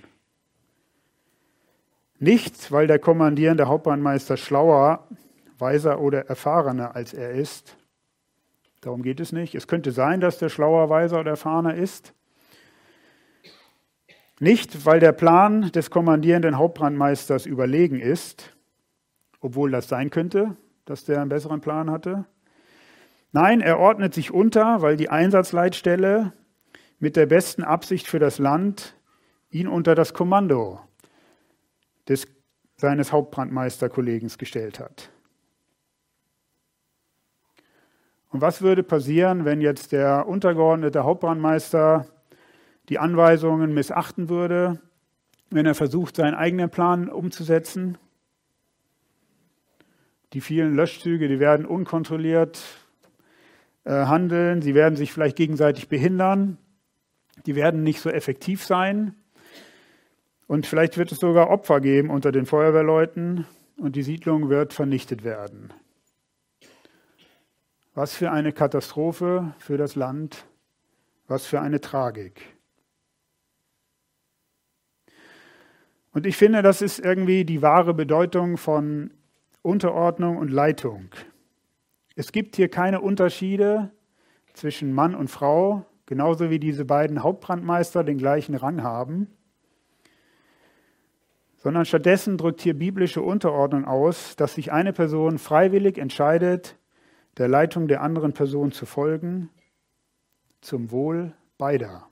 [2.17, 5.07] Nicht, weil der kommandierende Hauptbrandmeister schlauer,
[5.59, 7.75] weiser oder erfahrener als er ist,
[8.81, 9.53] Darum geht es nicht.
[9.53, 12.13] Es könnte sein, dass der schlauer, weiser oder erfahrener ist.
[14.39, 18.57] Nicht, weil der Plan des kommandierenden Hauptbrandmeisters überlegen ist,
[19.39, 22.25] obwohl das sein könnte, dass der einen besseren Plan hatte.
[23.31, 26.33] Nein, er ordnet sich unter, weil die Einsatzleitstelle
[26.97, 28.95] mit der besten Absicht für das Land
[29.51, 30.79] ihn unter das Kommando
[32.07, 32.27] des,
[32.77, 35.10] seines Hauptbrandmeisterkollegen gestellt hat.
[38.31, 42.07] Und was würde passieren, wenn jetzt der untergeordnete Hauptbrandmeister
[42.87, 44.79] die Anweisungen missachten würde,
[45.49, 47.97] wenn er versucht, seinen eigenen Plan umzusetzen?
[50.31, 52.63] Die vielen Löschzüge, die werden unkontrolliert
[53.83, 56.57] äh, handeln, sie werden sich vielleicht gegenseitig behindern,
[57.45, 59.13] die werden nicht so effektiv sein.
[60.47, 63.45] Und vielleicht wird es sogar Opfer geben unter den Feuerwehrleuten
[63.77, 65.73] und die Siedlung wird vernichtet werden.
[67.93, 70.45] Was für eine Katastrophe für das Land,
[71.27, 72.41] was für eine Tragik.
[76.13, 79.11] Und ich finde, das ist irgendwie die wahre Bedeutung von
[79.61, 81.09] Unterordnung und Leitung.
[82.15, 83.91] Es gibt hier keine Unterschiede
[84.53, 89.27] zwischen Mann und Frau, genauso wie diese beiden Hauptbrandmeister den gleichen Rang haben,
[91.57, 96.77] sondern stattdessen drückt hier biblische Unterordnung aus, dass sich eine Person freiwillig entscheidet,
[97.37, 99.49] der Leitung der anderen Person zu folgen,
[100.61, 102.07] zum Wohl beider.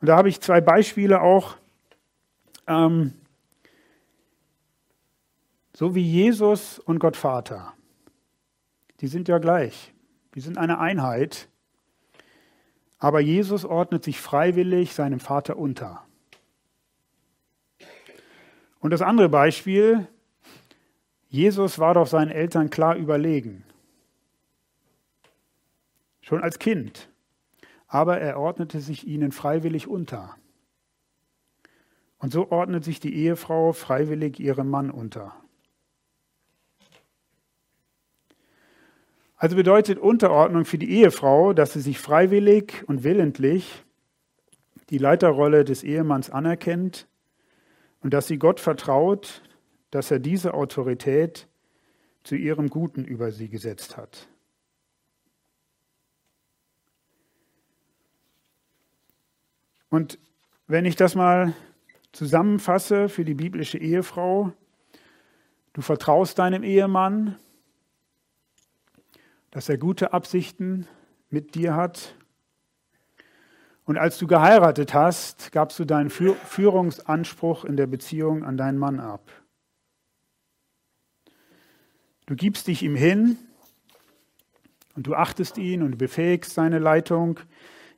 [0.00, 1.56] Und da habe ich zwei Beispiele auch,
[2.66, 3.14] ähm,
[5.72, 7.72] so wie Jesus und Gott Vater.
[9.00, 9.92] Die sind ja gleich,
[10.34, 11.48] die sind eine Einheit,
[12.98, 16.04] aber Jesus ordnet sich freiwillig seinem Vater unter.
[18.80, 20.06] Und das andere Beispiel,
[21.28, 23.64] Jesus war doch seinen Eltern klar überlegen.
[26.22, 27.10] Schon als Kind.
[27.86, 30.36] Aber er ordnete sich ihnen freiwillig unter.
[32.18, 35.34] Und so ordnet sich die Ehefrau freiwillig ihrem Mann unter.
[39.36, 43.84] Also bedeutet Unterordnung für die Ehefrau, dass sie sich freiwillig und willentlich
[44.90, 47.06] die Leiterrolle des Ehemanns anerkennt
[48.00, 49.42] und dass sie Gott vertraut,
[49.90, 51.48] dass er diese Autorität
[52.22, 54.28] zu ihrem Guten über sie gesetzt hat.
[59.90, 60.18] Und
[60.66, 61.54] wenn ich das mal
[62.12, 64.52] zusammenfasse für die biblische Ehefrau,
[65.72, 67.36] du vertraust deinem Ehemann,
[69.50, 70.86] dass er gute Absichten
[71.30, 72.14] mit dir hat.
[73.84, 79.00] Und als du geheiratet hast, gabst du deinen Führungsanspruch in der Beziehung an deinen Mann
[79.00, 79.30] ab.
[82.28, 83.38] Du gibst dich ihm hin
[84.94, 87.40] und du achtest ihn und befähigst seine Leitung,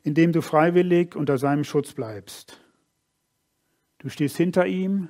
[0.04, 2.60] indem du freiwillig unter seinem Schutz bleibst.
[3.98, 5.08] Du stehst hinter ihm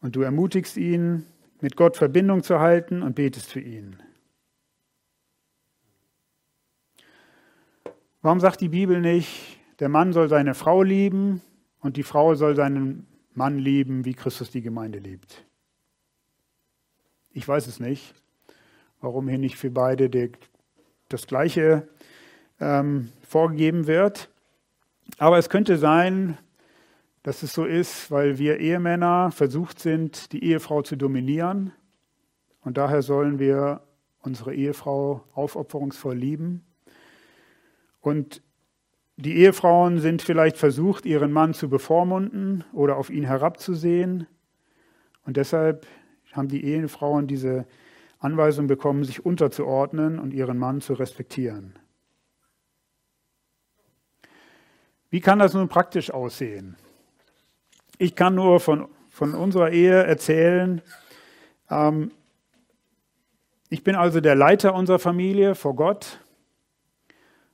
[0.00, 1.26] und du ermutigst ihn,
[1.60, 4.02] mit Gott Verbindung zu halten und betest für ihn.
[8.22, 11.42] Warum sagt die Bibel nicht, der Mann soll seine Frau lieben
[11.80, 15.44] und die Frau soll seinen Mann lieben, wie Christus die Gemeinde liebt?
[17.34, 18.14] Ich weiß es nicht,
[19.00, 20.10] warum hier nicht für beide
[21.08, 21.88] das Gleiche
[22.60, 24.28] ähm, vorgegeben wird.
[25.16, 26.36] Aber es könnte sein,
[27.22, 31.72] dass es so ist, weil wir Ehemänner versucht sind, die Ehefrau zu dominieren.
[32.60, 33.80] Und daher sollen wir
[34.20, 36.64] unsere Ehefrau aufopferungsvoll lieben.
[38.00, 38.42] Und
[39.16, 44.26] die Ehefrauen sind vielleicht versucht, ihren Mann zu bevormunden oder auf ihn herabzusehen.
[45.24, 45.86] Und deshalb
[46.32, 47.66] haben die Ehefrauen diese
[48.18, 51.78] Anweisung bekommen, sich unterzuordnen und ihren Mann zu respektieren.
[55.10, 56.76] Wie kann das nun praktisch aussehen?
[57.98, 60.80] Ich kann nur von, von unserer Ehe erzählen.
[61.68, 62.12] Ähm,
[63.68, 66.20] ich bin also der Leiter unserer Familie vor Gott,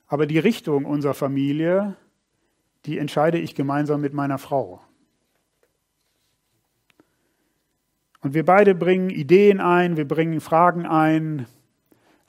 [0.07, 1.95] aber die Richtung unserer Familie,
[2.85, 4.81] die entscheide ich gemeinsam mit meiner Frau.
[8.21, 11.45] Und wir beide bringen Ideen ein, wir bringen Fragen ein,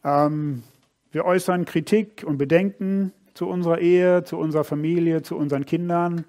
[0.04, 0.62] ähm,
[1.10, 6.24] wir äußern Kritik und Bedenken zu unserer Ehe, zu unserer Familie, zu unseren Kindern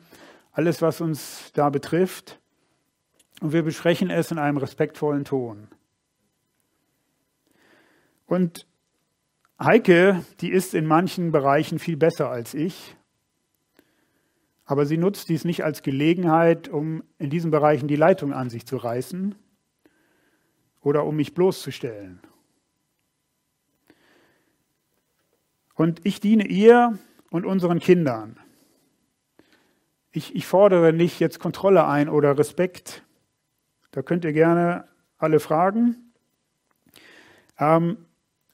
[0.53, 2.39] alles, was uns da betrifft.
[3.39, 5.67] Und wir besprechen es in einem respektvollen Ton.
[8.25, 8.67] Und
[9.59, 12.95] Heike, die ist in manchen Bereichen viel besser als ich,
[14.65, 18.65] aber sie nutzt dies nicht als Gelegenheit, um in diesen Bereichen die Leitung an sich
[18.65, 19.35] zu reißen
[20.81, 22.19] oder um mich bloßzustellen.
[25.75, 26.97] Und ich diene ihr
[27.29, 28.37] und unseren Kindern.
[30.11, 33.03] Ich, ich fordere nicht jetzt Kontrolle ein oder Respekt.
[33.91, 34.85] Da könnt ihr gerne
[35.17, 36.11] alle fragen.
[37.57, 37.97] Ähm,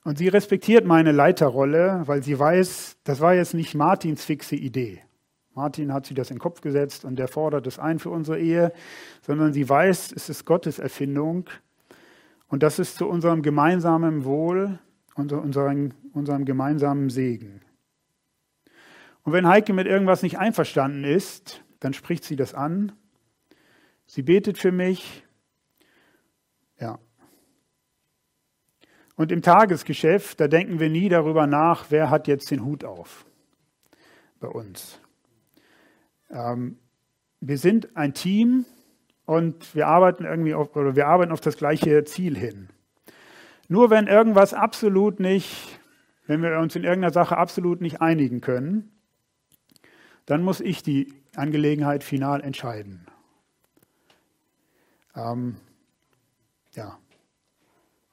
[0.03, 5.01] und sie respektiert meine Leiterrolle, weil sie weiß, das war jetzt nicht Martins fixe Idee.
[5.53, 8.39] Martin hat sie das in den Kopf gesetzt und der fordert es ein für unsere
[8.39, 8.71] Ehe,
[9.21, 11.49] sondern sie weiß, es ist Gottes Erfindung
[12.47, 14.79] und das ist zu unserem gemeinsamen Wohl
[15.15, 17.61] und unserem, unserem gemeinsamen Segen.
[19.23, 22.93] Und wenn Heike mit irgendwas nicht einverstanden ist, dann spricht sie das an.
[24.05, 25.25] Sie betet für mich.
[26.79, 26.99] Ja.
[29.15, 33.25] Und im Tagesgeschäft, da denken wir nie darüber nach, wer hat jetzt den Hut auf
[34.39, 35.01] bei uns.
[36.29, 36.79] Ähm,
[37.39, 38.65] wir sind ein Team
[39.27, 42.69] und wir arbeiten irgendwie auf, oder wir arbeiten auf das gleiche Ziel hin.
[43.67, 45.79] Nur wenn irgendwas absolut nicht,
[46.27, 48.89] wenn wir uns in irgendeiner Sache absolut nicht einigen können,
[50.25, 53.05] dann muss ich die Angelegenheit final entscheiden.
[55.13, 55.57] Ähm,
[56.73, 56.97] ja.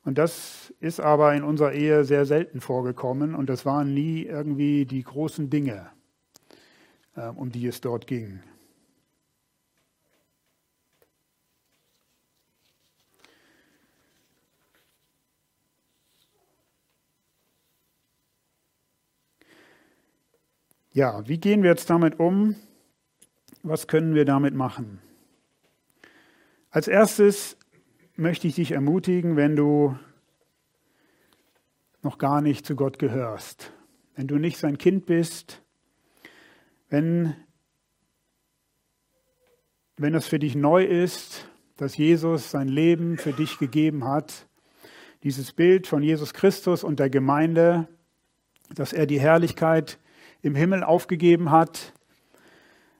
[0.04, 4.84] Und das ist aber in unserer Ehe sehr selten vorgekommen und das waren nie irgendwie
[4.84, 5.90] die großen Dinge,
[7.14, 8.42] äh, um die es dort ging.
[20.96, 22.54] Ja, wie gehen wir jetzt damit um?
[23.64, 25.00] Was können wir damit machen?
[26.70, 27.56] Als erstes
[28.14, 29.98] möchte ich dich ermutigen, wenn du
[32.02, 33.72] noch gar nicht zu Gott gehörst,
[34.14, 35.62] wenn du nicht sein Kind bist,
[36.90, 37.34] wenn,
[39.96, 44.46] wenn das für dich neu ist, dass Jesus sein Leben für dich gegeben hat,
[45.24, 47.88] dieses Bild von Jesus Christus und der Gemeinde,
[48.72, 49.98] dass er die Herrlichkeit
[50.44, 51.94] im Himmel aufgegeben hat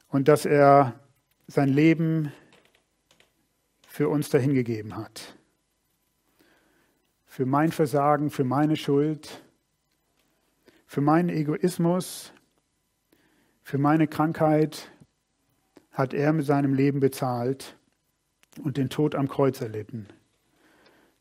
[0.09, 0.99] und dass er
[1.47, 2.33] sein Leben
[3.87, 5.37] für uns dahingegeben hat.
[7.27, 9.45] Für mein Versagen, für meine Schuld,
[10.87, 12.33] für meinen Egoismus,
[13.63, 14.91] für meine Krankheit
[15.93, 17.77] hat er mit seinem Leben bezahlt
[18.63, 20.09] und den Tod am Kreuz erlitten,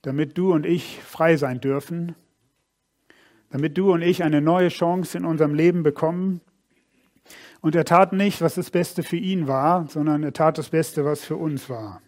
[0.04, 2.16] damit du und ich frei sein dürfen
[3.54, 6.42] damit du und ich eine neue Chance in unserem Leben bekommen.
[7.62, 11.06] Und er tat nicht, was das Beste für ihn war, sondern er tat das Beste,
[11.06, 12.02] was für uns war.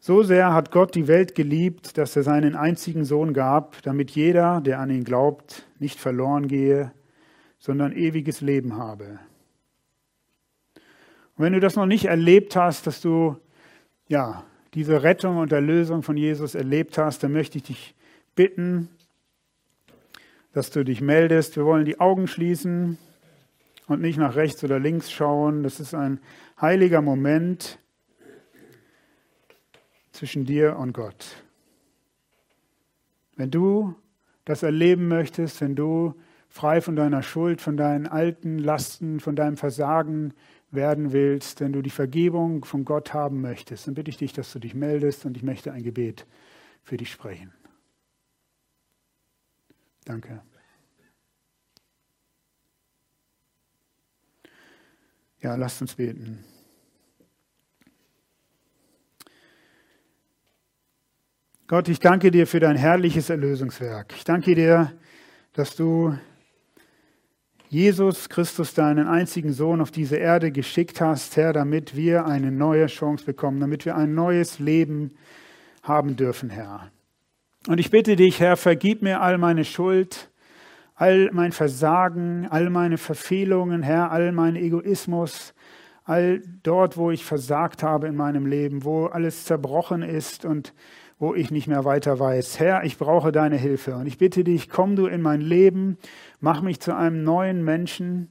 [0.00, 4.60] So sehr hat Gott die Welt geliebt, dass er seinen einzigen Sohn gab, damit jeder,
[4.60, 6.90] der an ihn glaubt, nicht verloren gehe,
[7.60, 9.20] sondern ewiges Leben habe.
[11.36, 13.36] Und wenn du das noch nicht erlebt hast, dass du
[14.08, 14.42] ja
[14.74, 17.94] diese Rettung und Erlösung von Jesus erlebt hast, dann möchte ich dich
[18.34, 18.90] bitten,
[20.56, 21.56] dass du dich meldest.
[21.56, 22.96] Wir wollen die Augen schließen
[23.88, 25.62] und nicht nach rechts oder links schauen.
[25.62, 26.18] Das ist ein
[26.58, 27.78] heiliger Moment
[30.12, 31.44] zwischen dir und Gott.
[33.36, 33.96] Wenn du
[34.46, 36.14] das erleben möchtest, wenn du
[36.48, 40.32] frei von deiner Schuld, von deinen alten Lasten, von deinem Versagen
[40.70, 44.54] werden willst, wenn du die Vergebung von Gott haben möchtest, dann bitte ich dich, dass
[44.54, 46.24] du dich meldest und ich möchte ein Gebet
[46.82, 47.52] für dich sprechen.
[50.06, 50.40] Danke.
[55.42, 56.44] Ja, lasst uns beten.
[61.66, 64.14] Gott, ich danke dir für dein herrliches Erlösungswerk.
[64.16, 64.92] Ich danke dir,
[65.52, 66.16] dass du
[67.68, 72.86] Jesus Christus, deinen einzigen Sohn, auf diese Erde geschickt hast, Herr, damit wir eine neue
[72.86, 75.16] Chance bekommen, damit wir ein neues Leben
[75.82, 76.92] haben dürfen, Herr.
[77.68, 80.30] Und ich bitte dich, Herr, vergib mir all meine Schuld,
[80.94, 85.52] all mein Versagen, all meine Verfehlungen, Herr, all mein Egoismus,
[86.04, 90.74] all dort, wo ich versagt habe in meinem Leben, wo alles zerbrochen ist und
[91.18, 92.60] wo ich nicht mehr weiter weiß.
[92.60, 95.98] Herr, ich brauche deine Hilfe und ich bitte dich, komm du in mein Leben,
[96.38, 98.28] mach mich zu einem neuen Menschen,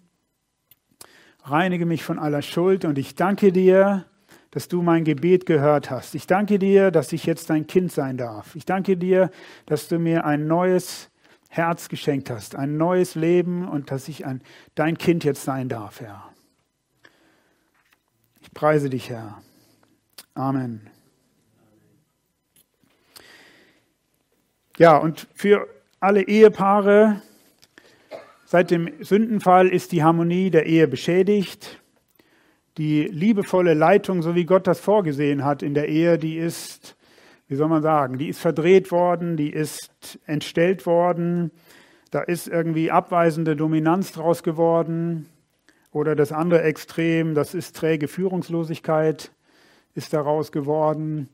[1.44, 4.06] reinige mich von aller Schuld und ich danke dir,
[4.56, 6.16] dass du mein Gebet gehört hast.
[6.16, 8.56] Ich danke dir, dass ich jetzt dein Kind sein darf.
[8.56, 9.30] Ich danke dir,
[9.66, 11.10] dass du mir ein neues
[11.50, 14.42] Herz geschenkt hast, ein neues Leben und dass ich ein,
[14.74, 16.32] dein Kind jetzt sein darf, Herr.
[18.40, 19.42] Ich preise dich, Herr.
[20.36, 20.90] Amen.
[24.78, 25.68] Ja, und für
[26.00, 27.22] alle Ehepaare,
[28.46, 31.82] seit dem Sündenfall ist die Harmonie der Ehe beschädigt.
[32.78, 36.98] Die liebevolle Leitung, so wie Gott das vorgesehen hat in der Ehe, die ist,
[37.48, 41.52] wie soll man sagen, die ist verdreht worden, die ist entstellt worden.
[42.12, 45.28] Da ist irgendwie abweisende Dominanz draus geworden.
[45.92, 49.32] Oder das andere Extrem, das ist träge Führungslosigkeit,
[49.94, 51.30] ist daraus geworden.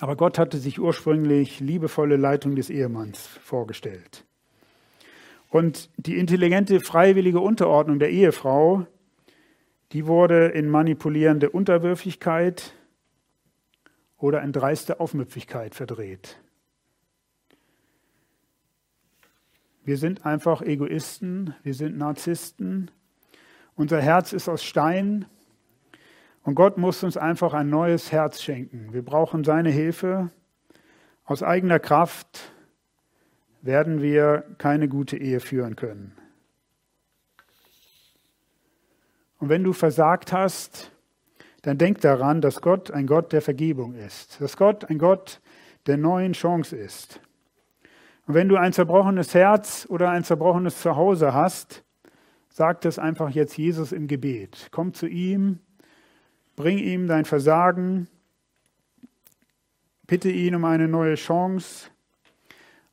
[0.00, 4.24] Aber Gott hatte sich ursprünglich liebevolle Leitung des Ehemanns vorgestellt.
[5.50, 8.86] Und die intelligente, freiwillige Unterordnung der Ehefrau,
[9.92, 12.74] die wurde in manipulierende Unterwürfigkeit
[14.18, 16.40] oder in dreiste Aufmüpfigkeit verdreht.
[19.82, 22.90] Wir sind einfach Egoisten, wir sind Narzissten,
[23.74, 25.24] unser Herz ist aus Stein
[26.42, 28.92] und Gott muss uns einfach ein neues Herz schenken.
[28.92, 30.30] Wir brauchen seine Hilfe.
[31.24, 32.52] Aus eigener Kraft
[33.62, 36.19] werden wir keine gute Ehe führen können.
[39.40, 40.92] Und wenn du versagt hast,
[41.62, 45.40] dann denk daran, dass Gott ein Gott der Vergebung ist, dass Gott ein Gott
[45.86, 47.20] der neuen Chance ist.
[48.26, 51.82] Und wenn du ein zerbrochenes Herz oder ein zerbrochenes Zuhause hast,
[52.48, 54.68] sag das einfach jetzt Jesus im Gebet.
[54.70, 55.58] Komm zu ihm
[56.60, 58.06] Bring ihm dein Versagen,
[60.06, 61.88] bitte ihn um eine neue Chance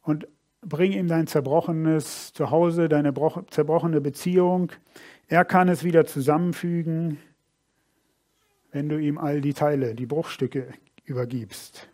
[0.03, 0.25] und
[0.61, 3.13] bring ihm dein zerbrochenes Zuhause, deine
[3.49, 4.71] zerbrochene Beziehung.
[5.29, 7.19] Er kann es wieder zusammenfügen,
[8.71, 10.73] wenn du ihm all die Teile, die Bruchstücke
[11.03, 11.89] übergibst.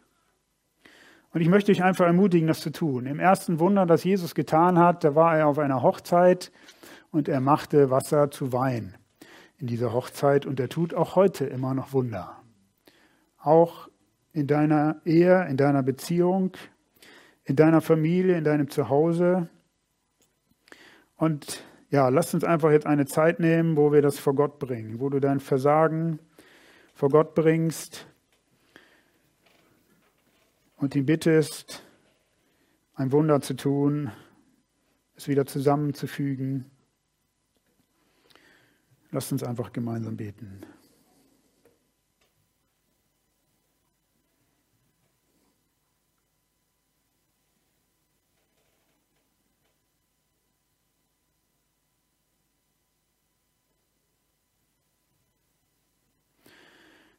[1.31, 3.07] Und ich möchte dich einfach ermutigen, das zu tun.
[3.07, 6.51] Im ersten Wunder, das Jesus getan hat, da war er auf einer Hochzeit
[7.09, 8.95] und er machte Wasser zu Wein
[9.57, 12.37] in dieser Hochzeit und er tut auch heute immer noch Wunder.
[13.39, 13.89] Auch
[14.31, 16.55] in deiner Ehe, in deiner Beziehung,
[17.45, 19.49] in deiner Familie, in deinem Zuhause.
[21.15, 21.63] Und
[21.93, 25.09] ja, lass uns einfach jetzt eine Zeit nehmen, wo wir das vor Gott bringen, wo
[25.09, 26.17] du dein Versagen
[26.95, 28.07] vor Gott bringst
[30.77, 31.83] und ihn bittest,
[32.95, 34.11] ein Wunder zu tun,
[35.15, 36.65] es wieder zusammenzufügen.
[39.11, 40.65] Lasst uns einfach gemeinsam beten.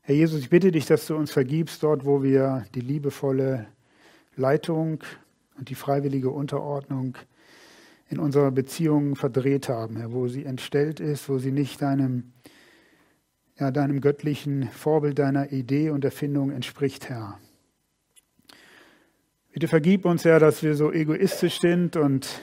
[0.06, 3.68] Herr Jesus, ich bitte dich, dass du uns vergibst dort, wo wir die liebevolle
[4.36, 5.02] Leitung
[5.56, 7.16] und die freiwillige Unterordnung
[8.10, 12.34] in unserer Beziehung verdreht haben, Herr, wo sie entstellt ist, wo sie nicht deinem,
[13.58, 17.40] ja, deinem göttlichen Vorbild, deiner Idee und Erfindung entspricht, Herr.
[19.52, 22.42] Bitte vergib uns, Herr, dass wir so egoistisch sind und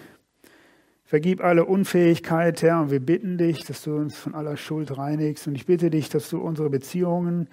[1.12, 2.80] vergib alle Unfähigkeit, Herr.
[2.80, 5.46] Und wir bitten dich, dass du uns von aller Schuld reinigst.
[5.46, 7.50] Und ich bitte dich, dass du unsere Beziehungen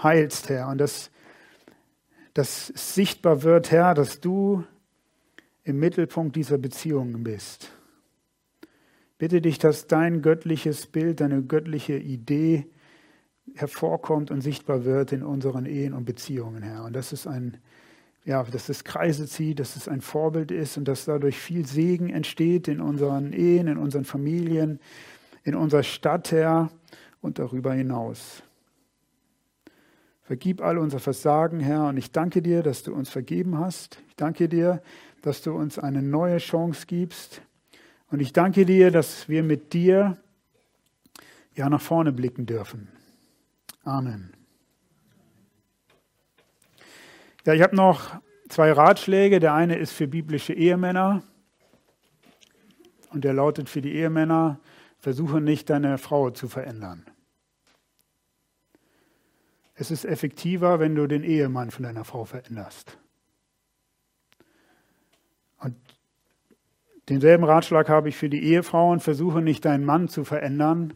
[0.00, 0.68] heilst, Herr.
[0.68, 1.10] Und dass,
[2.32, 4.62] dass sichtbar wird, Herr, dass du
[5.64, 7.72] im Mittelpunkt dieser Beziehungen bist.
[9.18, 12.68] Bitte dich, dass dein göttliches Bild, deine göttliche Idee
[13.56, 16.84] hervorkommt und sichtbar wird in unseren Ehen und Beziehungen, Herr.
[16.84, 17.56] Und das ist ein,
[18.24, 22.10] ja, dass das Kreise zieht, dass es ein Vorbild ist und dass dadurch viel Segen
[22.10, 24.78] entsteht in unseren Ehen, in unseren Familien,
[25.42, 26.70] in unserer Stadt, Herr,
[27.20, 28.42] und darüber hinaus.
[30.22, 33.98] Vergib all unser Versagen, Herr, und ich danke dir, dass du uns vergeben hast.
[34.08, 34.82] Ich danke dir,
[35.20, 37.42] dass du uns eine neue Chance gibst.
[38.10, 40.18] Und ich danke dir, dass wir mit dir
[41.54, 42.88] ja nach vorne blicken dürfen.
[43.84, 44.32] Amen.
[47.44, 49.40] Ja, ich habe noch zwei Ratschläge.
[49.40, 51.24] Der eine ist für biblische Ehemänner
[53.10, 54.60] und der lautet für die Ehemänner,
[54.98, 57.04] versuche nicht deine Frau zu verändern.
[59.74, 62.96] Es ist effektiver, wenn du den Ehemann von deiner Frau veränderst.
[65.58, 65.76] Und
[67.08, 70.94] denselben Ratschlag habe ich für die Ehefrauen, versuche nicht deinen Mann zu verändern.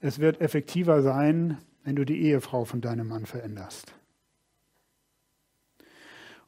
[0.00, 3.97] Es wird effektiver sein, wenn du die Ehefrau von deinem Mann veränderst.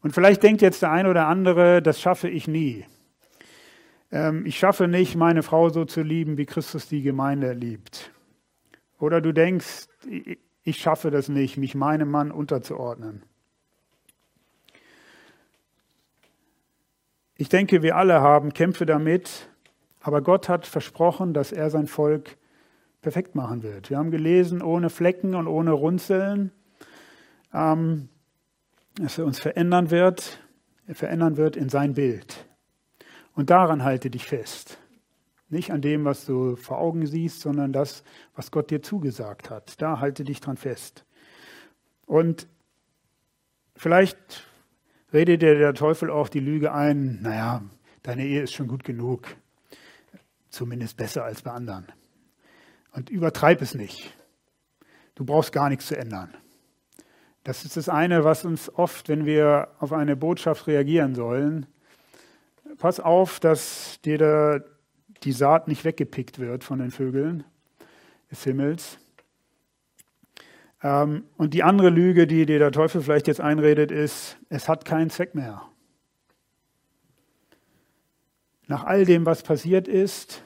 [0.02, 2.86] Und vielleicht denkt jetzt der eine oder andere, das schaffe ich nie.
[4.10, 8.12] Ähm, ich schaffe nicht, meine Frau so zu lieben, wie Christus die Gemeinde liebt.
[8.98, 9.88] Oder du denkst,
[10.62, 13.22] ich schaffe das nicht, mich meinem Mann unterzuordnen.
[17.36, 19.48] Ich denke, wir alle haben Kämpfe damit,
[20.00, 22.36] aber Gott hat versprochen, dass er sein Volk
[23.00, 23.88] perfekt machen wird.
[23.88, 26.52] Wir haben gelesen, ohne Flecken und ohne Runzeln,
[27.54, 28.09] ähm,
[29.02, 30.40] dass er uns verändern wird,
[30.86, 32.46] er verändern wird in sein Bild.
[33.34, 34.78] Und daran halte dich fest.
[35.48, 39.80] Nicht an dem, was du vor Augen siehst, sondern das, was Gott dir zugesagt hat.
[39.82, 41.04] Da halte dich dran fest.
[42.06, 42.46] Und
[43.76, 44.46] vielleicht
[45.12, 47.62] redet dir der Teufel auch die Lüge ein, naja,
[48.02, 49.28] deine Ehe ist schon gut genug.
[50.50, 51.86] Zumindest besser als bei anderen.
[52.92, 54.14] Und übertreib es nicht.
[55.14, 56.34] Du brauchst gar nichts zu ändern.
[57.44, 61.66] Das ist das eine, was uns oft, wenn wir auf eine Botschaft reagieren sollen,
[62.78, 64.60] pass auf, dass dir da
[65.22, 67.44] die Saat nicht weggepickt wird von den Vögeln
[68.30, 68.98] des Himmels.
[70.82, 74.84] Ähm, und die andere Lüge, die dir der Teufel vielleicht jetzt einredet, ist, es hat
[74.84, 75.62] keinen Zweck mehr.
[78.66, 80.42] Nach all dem, was passiert ist,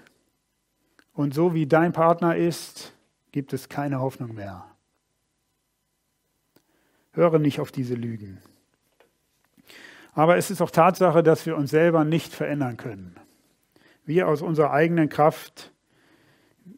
[1.12, 2.92] und so wie dein Partner ist,
[3.30, 4.64] gibt es keine Hoffnung mehr.
[7.14, 8.38] Höre nicht auf diese Lügen.
[10.12, 13.16] Aber es ist auch Tatsache, dass wir uns selber nicht verändern können.
[14.04, 15.72] Wir aus unserer eigenen Kraft,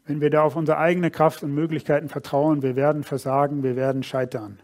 [0.05, 4.03] wenn wir da auf unsere eigene Kraft und Möglichkeiten vertrauen, wir werden versagen, wir werden
[4.03, 4.59] scheitern.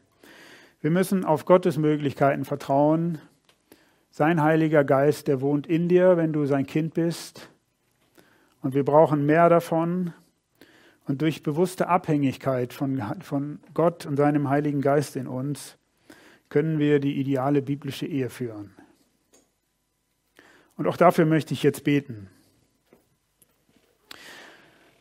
[0.81, 3.19] Wir müssen auf Gottes Möglichkeiten vertrauen.
[4.11, 7.49] Sein Heiliger Geist, der wohnt in dir, wenn du sein Kind bist.
[8.61, 10.13] Und wir brauchen mehr davon.
[11.05, 15.77] Und durch bewusste Abhängigkeit von, von Gott und seinem Heiligen Geist in uns
[16.49, 18.75] können wir die ideale biblische Ehe führen.
[20.77, 22.29] Und auch dafür möchte ich jetzt beten.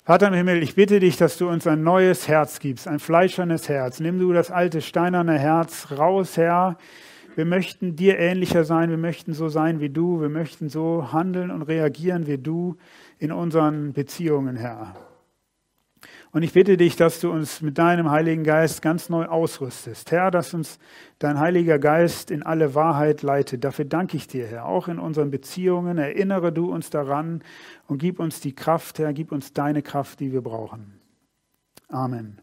[0.05, 3.69] Vater im Himmel, ich bitte dich, dass du uns ein neues Herz gibst, ein fleischernes
[3.69, 4.01] Herz.
[4.01, 6.77] Nimm du das alte steinerne Herz raus, Herr.
[7.37, 11.51] Wir möchten dir ähnlicher sein, wir möchten so sein wie du, wir möchten so handeln
[11.51, 12.77] und reagieren wie du
[13.19, 14.97] in unseren Beziehungen, Herr.
[16.35, 20.11] Und ich bitte dich, dass du uns mit deinem Heiligen Geist ganz neu ausrüstest.
[20.11, 20.79] Herr, dass uns
[21.19, 23.65] dein Heiliger Geist in alle Wahrheit leitet.
[23.65, 24.65] Dafür danke ich dir, Herr.
[24.65, 27.43] Auch in unseren Beziehungen erinnere du uns daran
[27.87, 30.99] und gib uns die Kraft, Herr, gib uns deine Kraft, die wir brauchen.
[31.89, 32.41] Amen.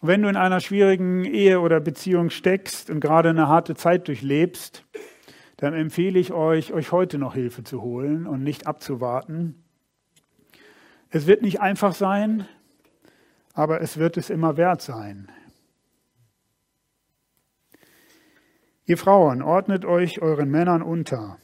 [0.00, 4.08] Und wenn du in einer schwierigen Ehe oder Beziehung steckst und gerade eine harte Zeit
[4.08, 4.84] durchlebst,
[5.56, 9.64] dann empfehle ich euch, euch heute noch Hilfe zu holen und nicht abzuwarten.
[11.10, 12.46] Es wird nicht einfach sein,
[13.52, 15.30] aber es wird es immer wert sein.
[18.84, 21.39] Ihr Frauen, ordnet euch euren Männern unter.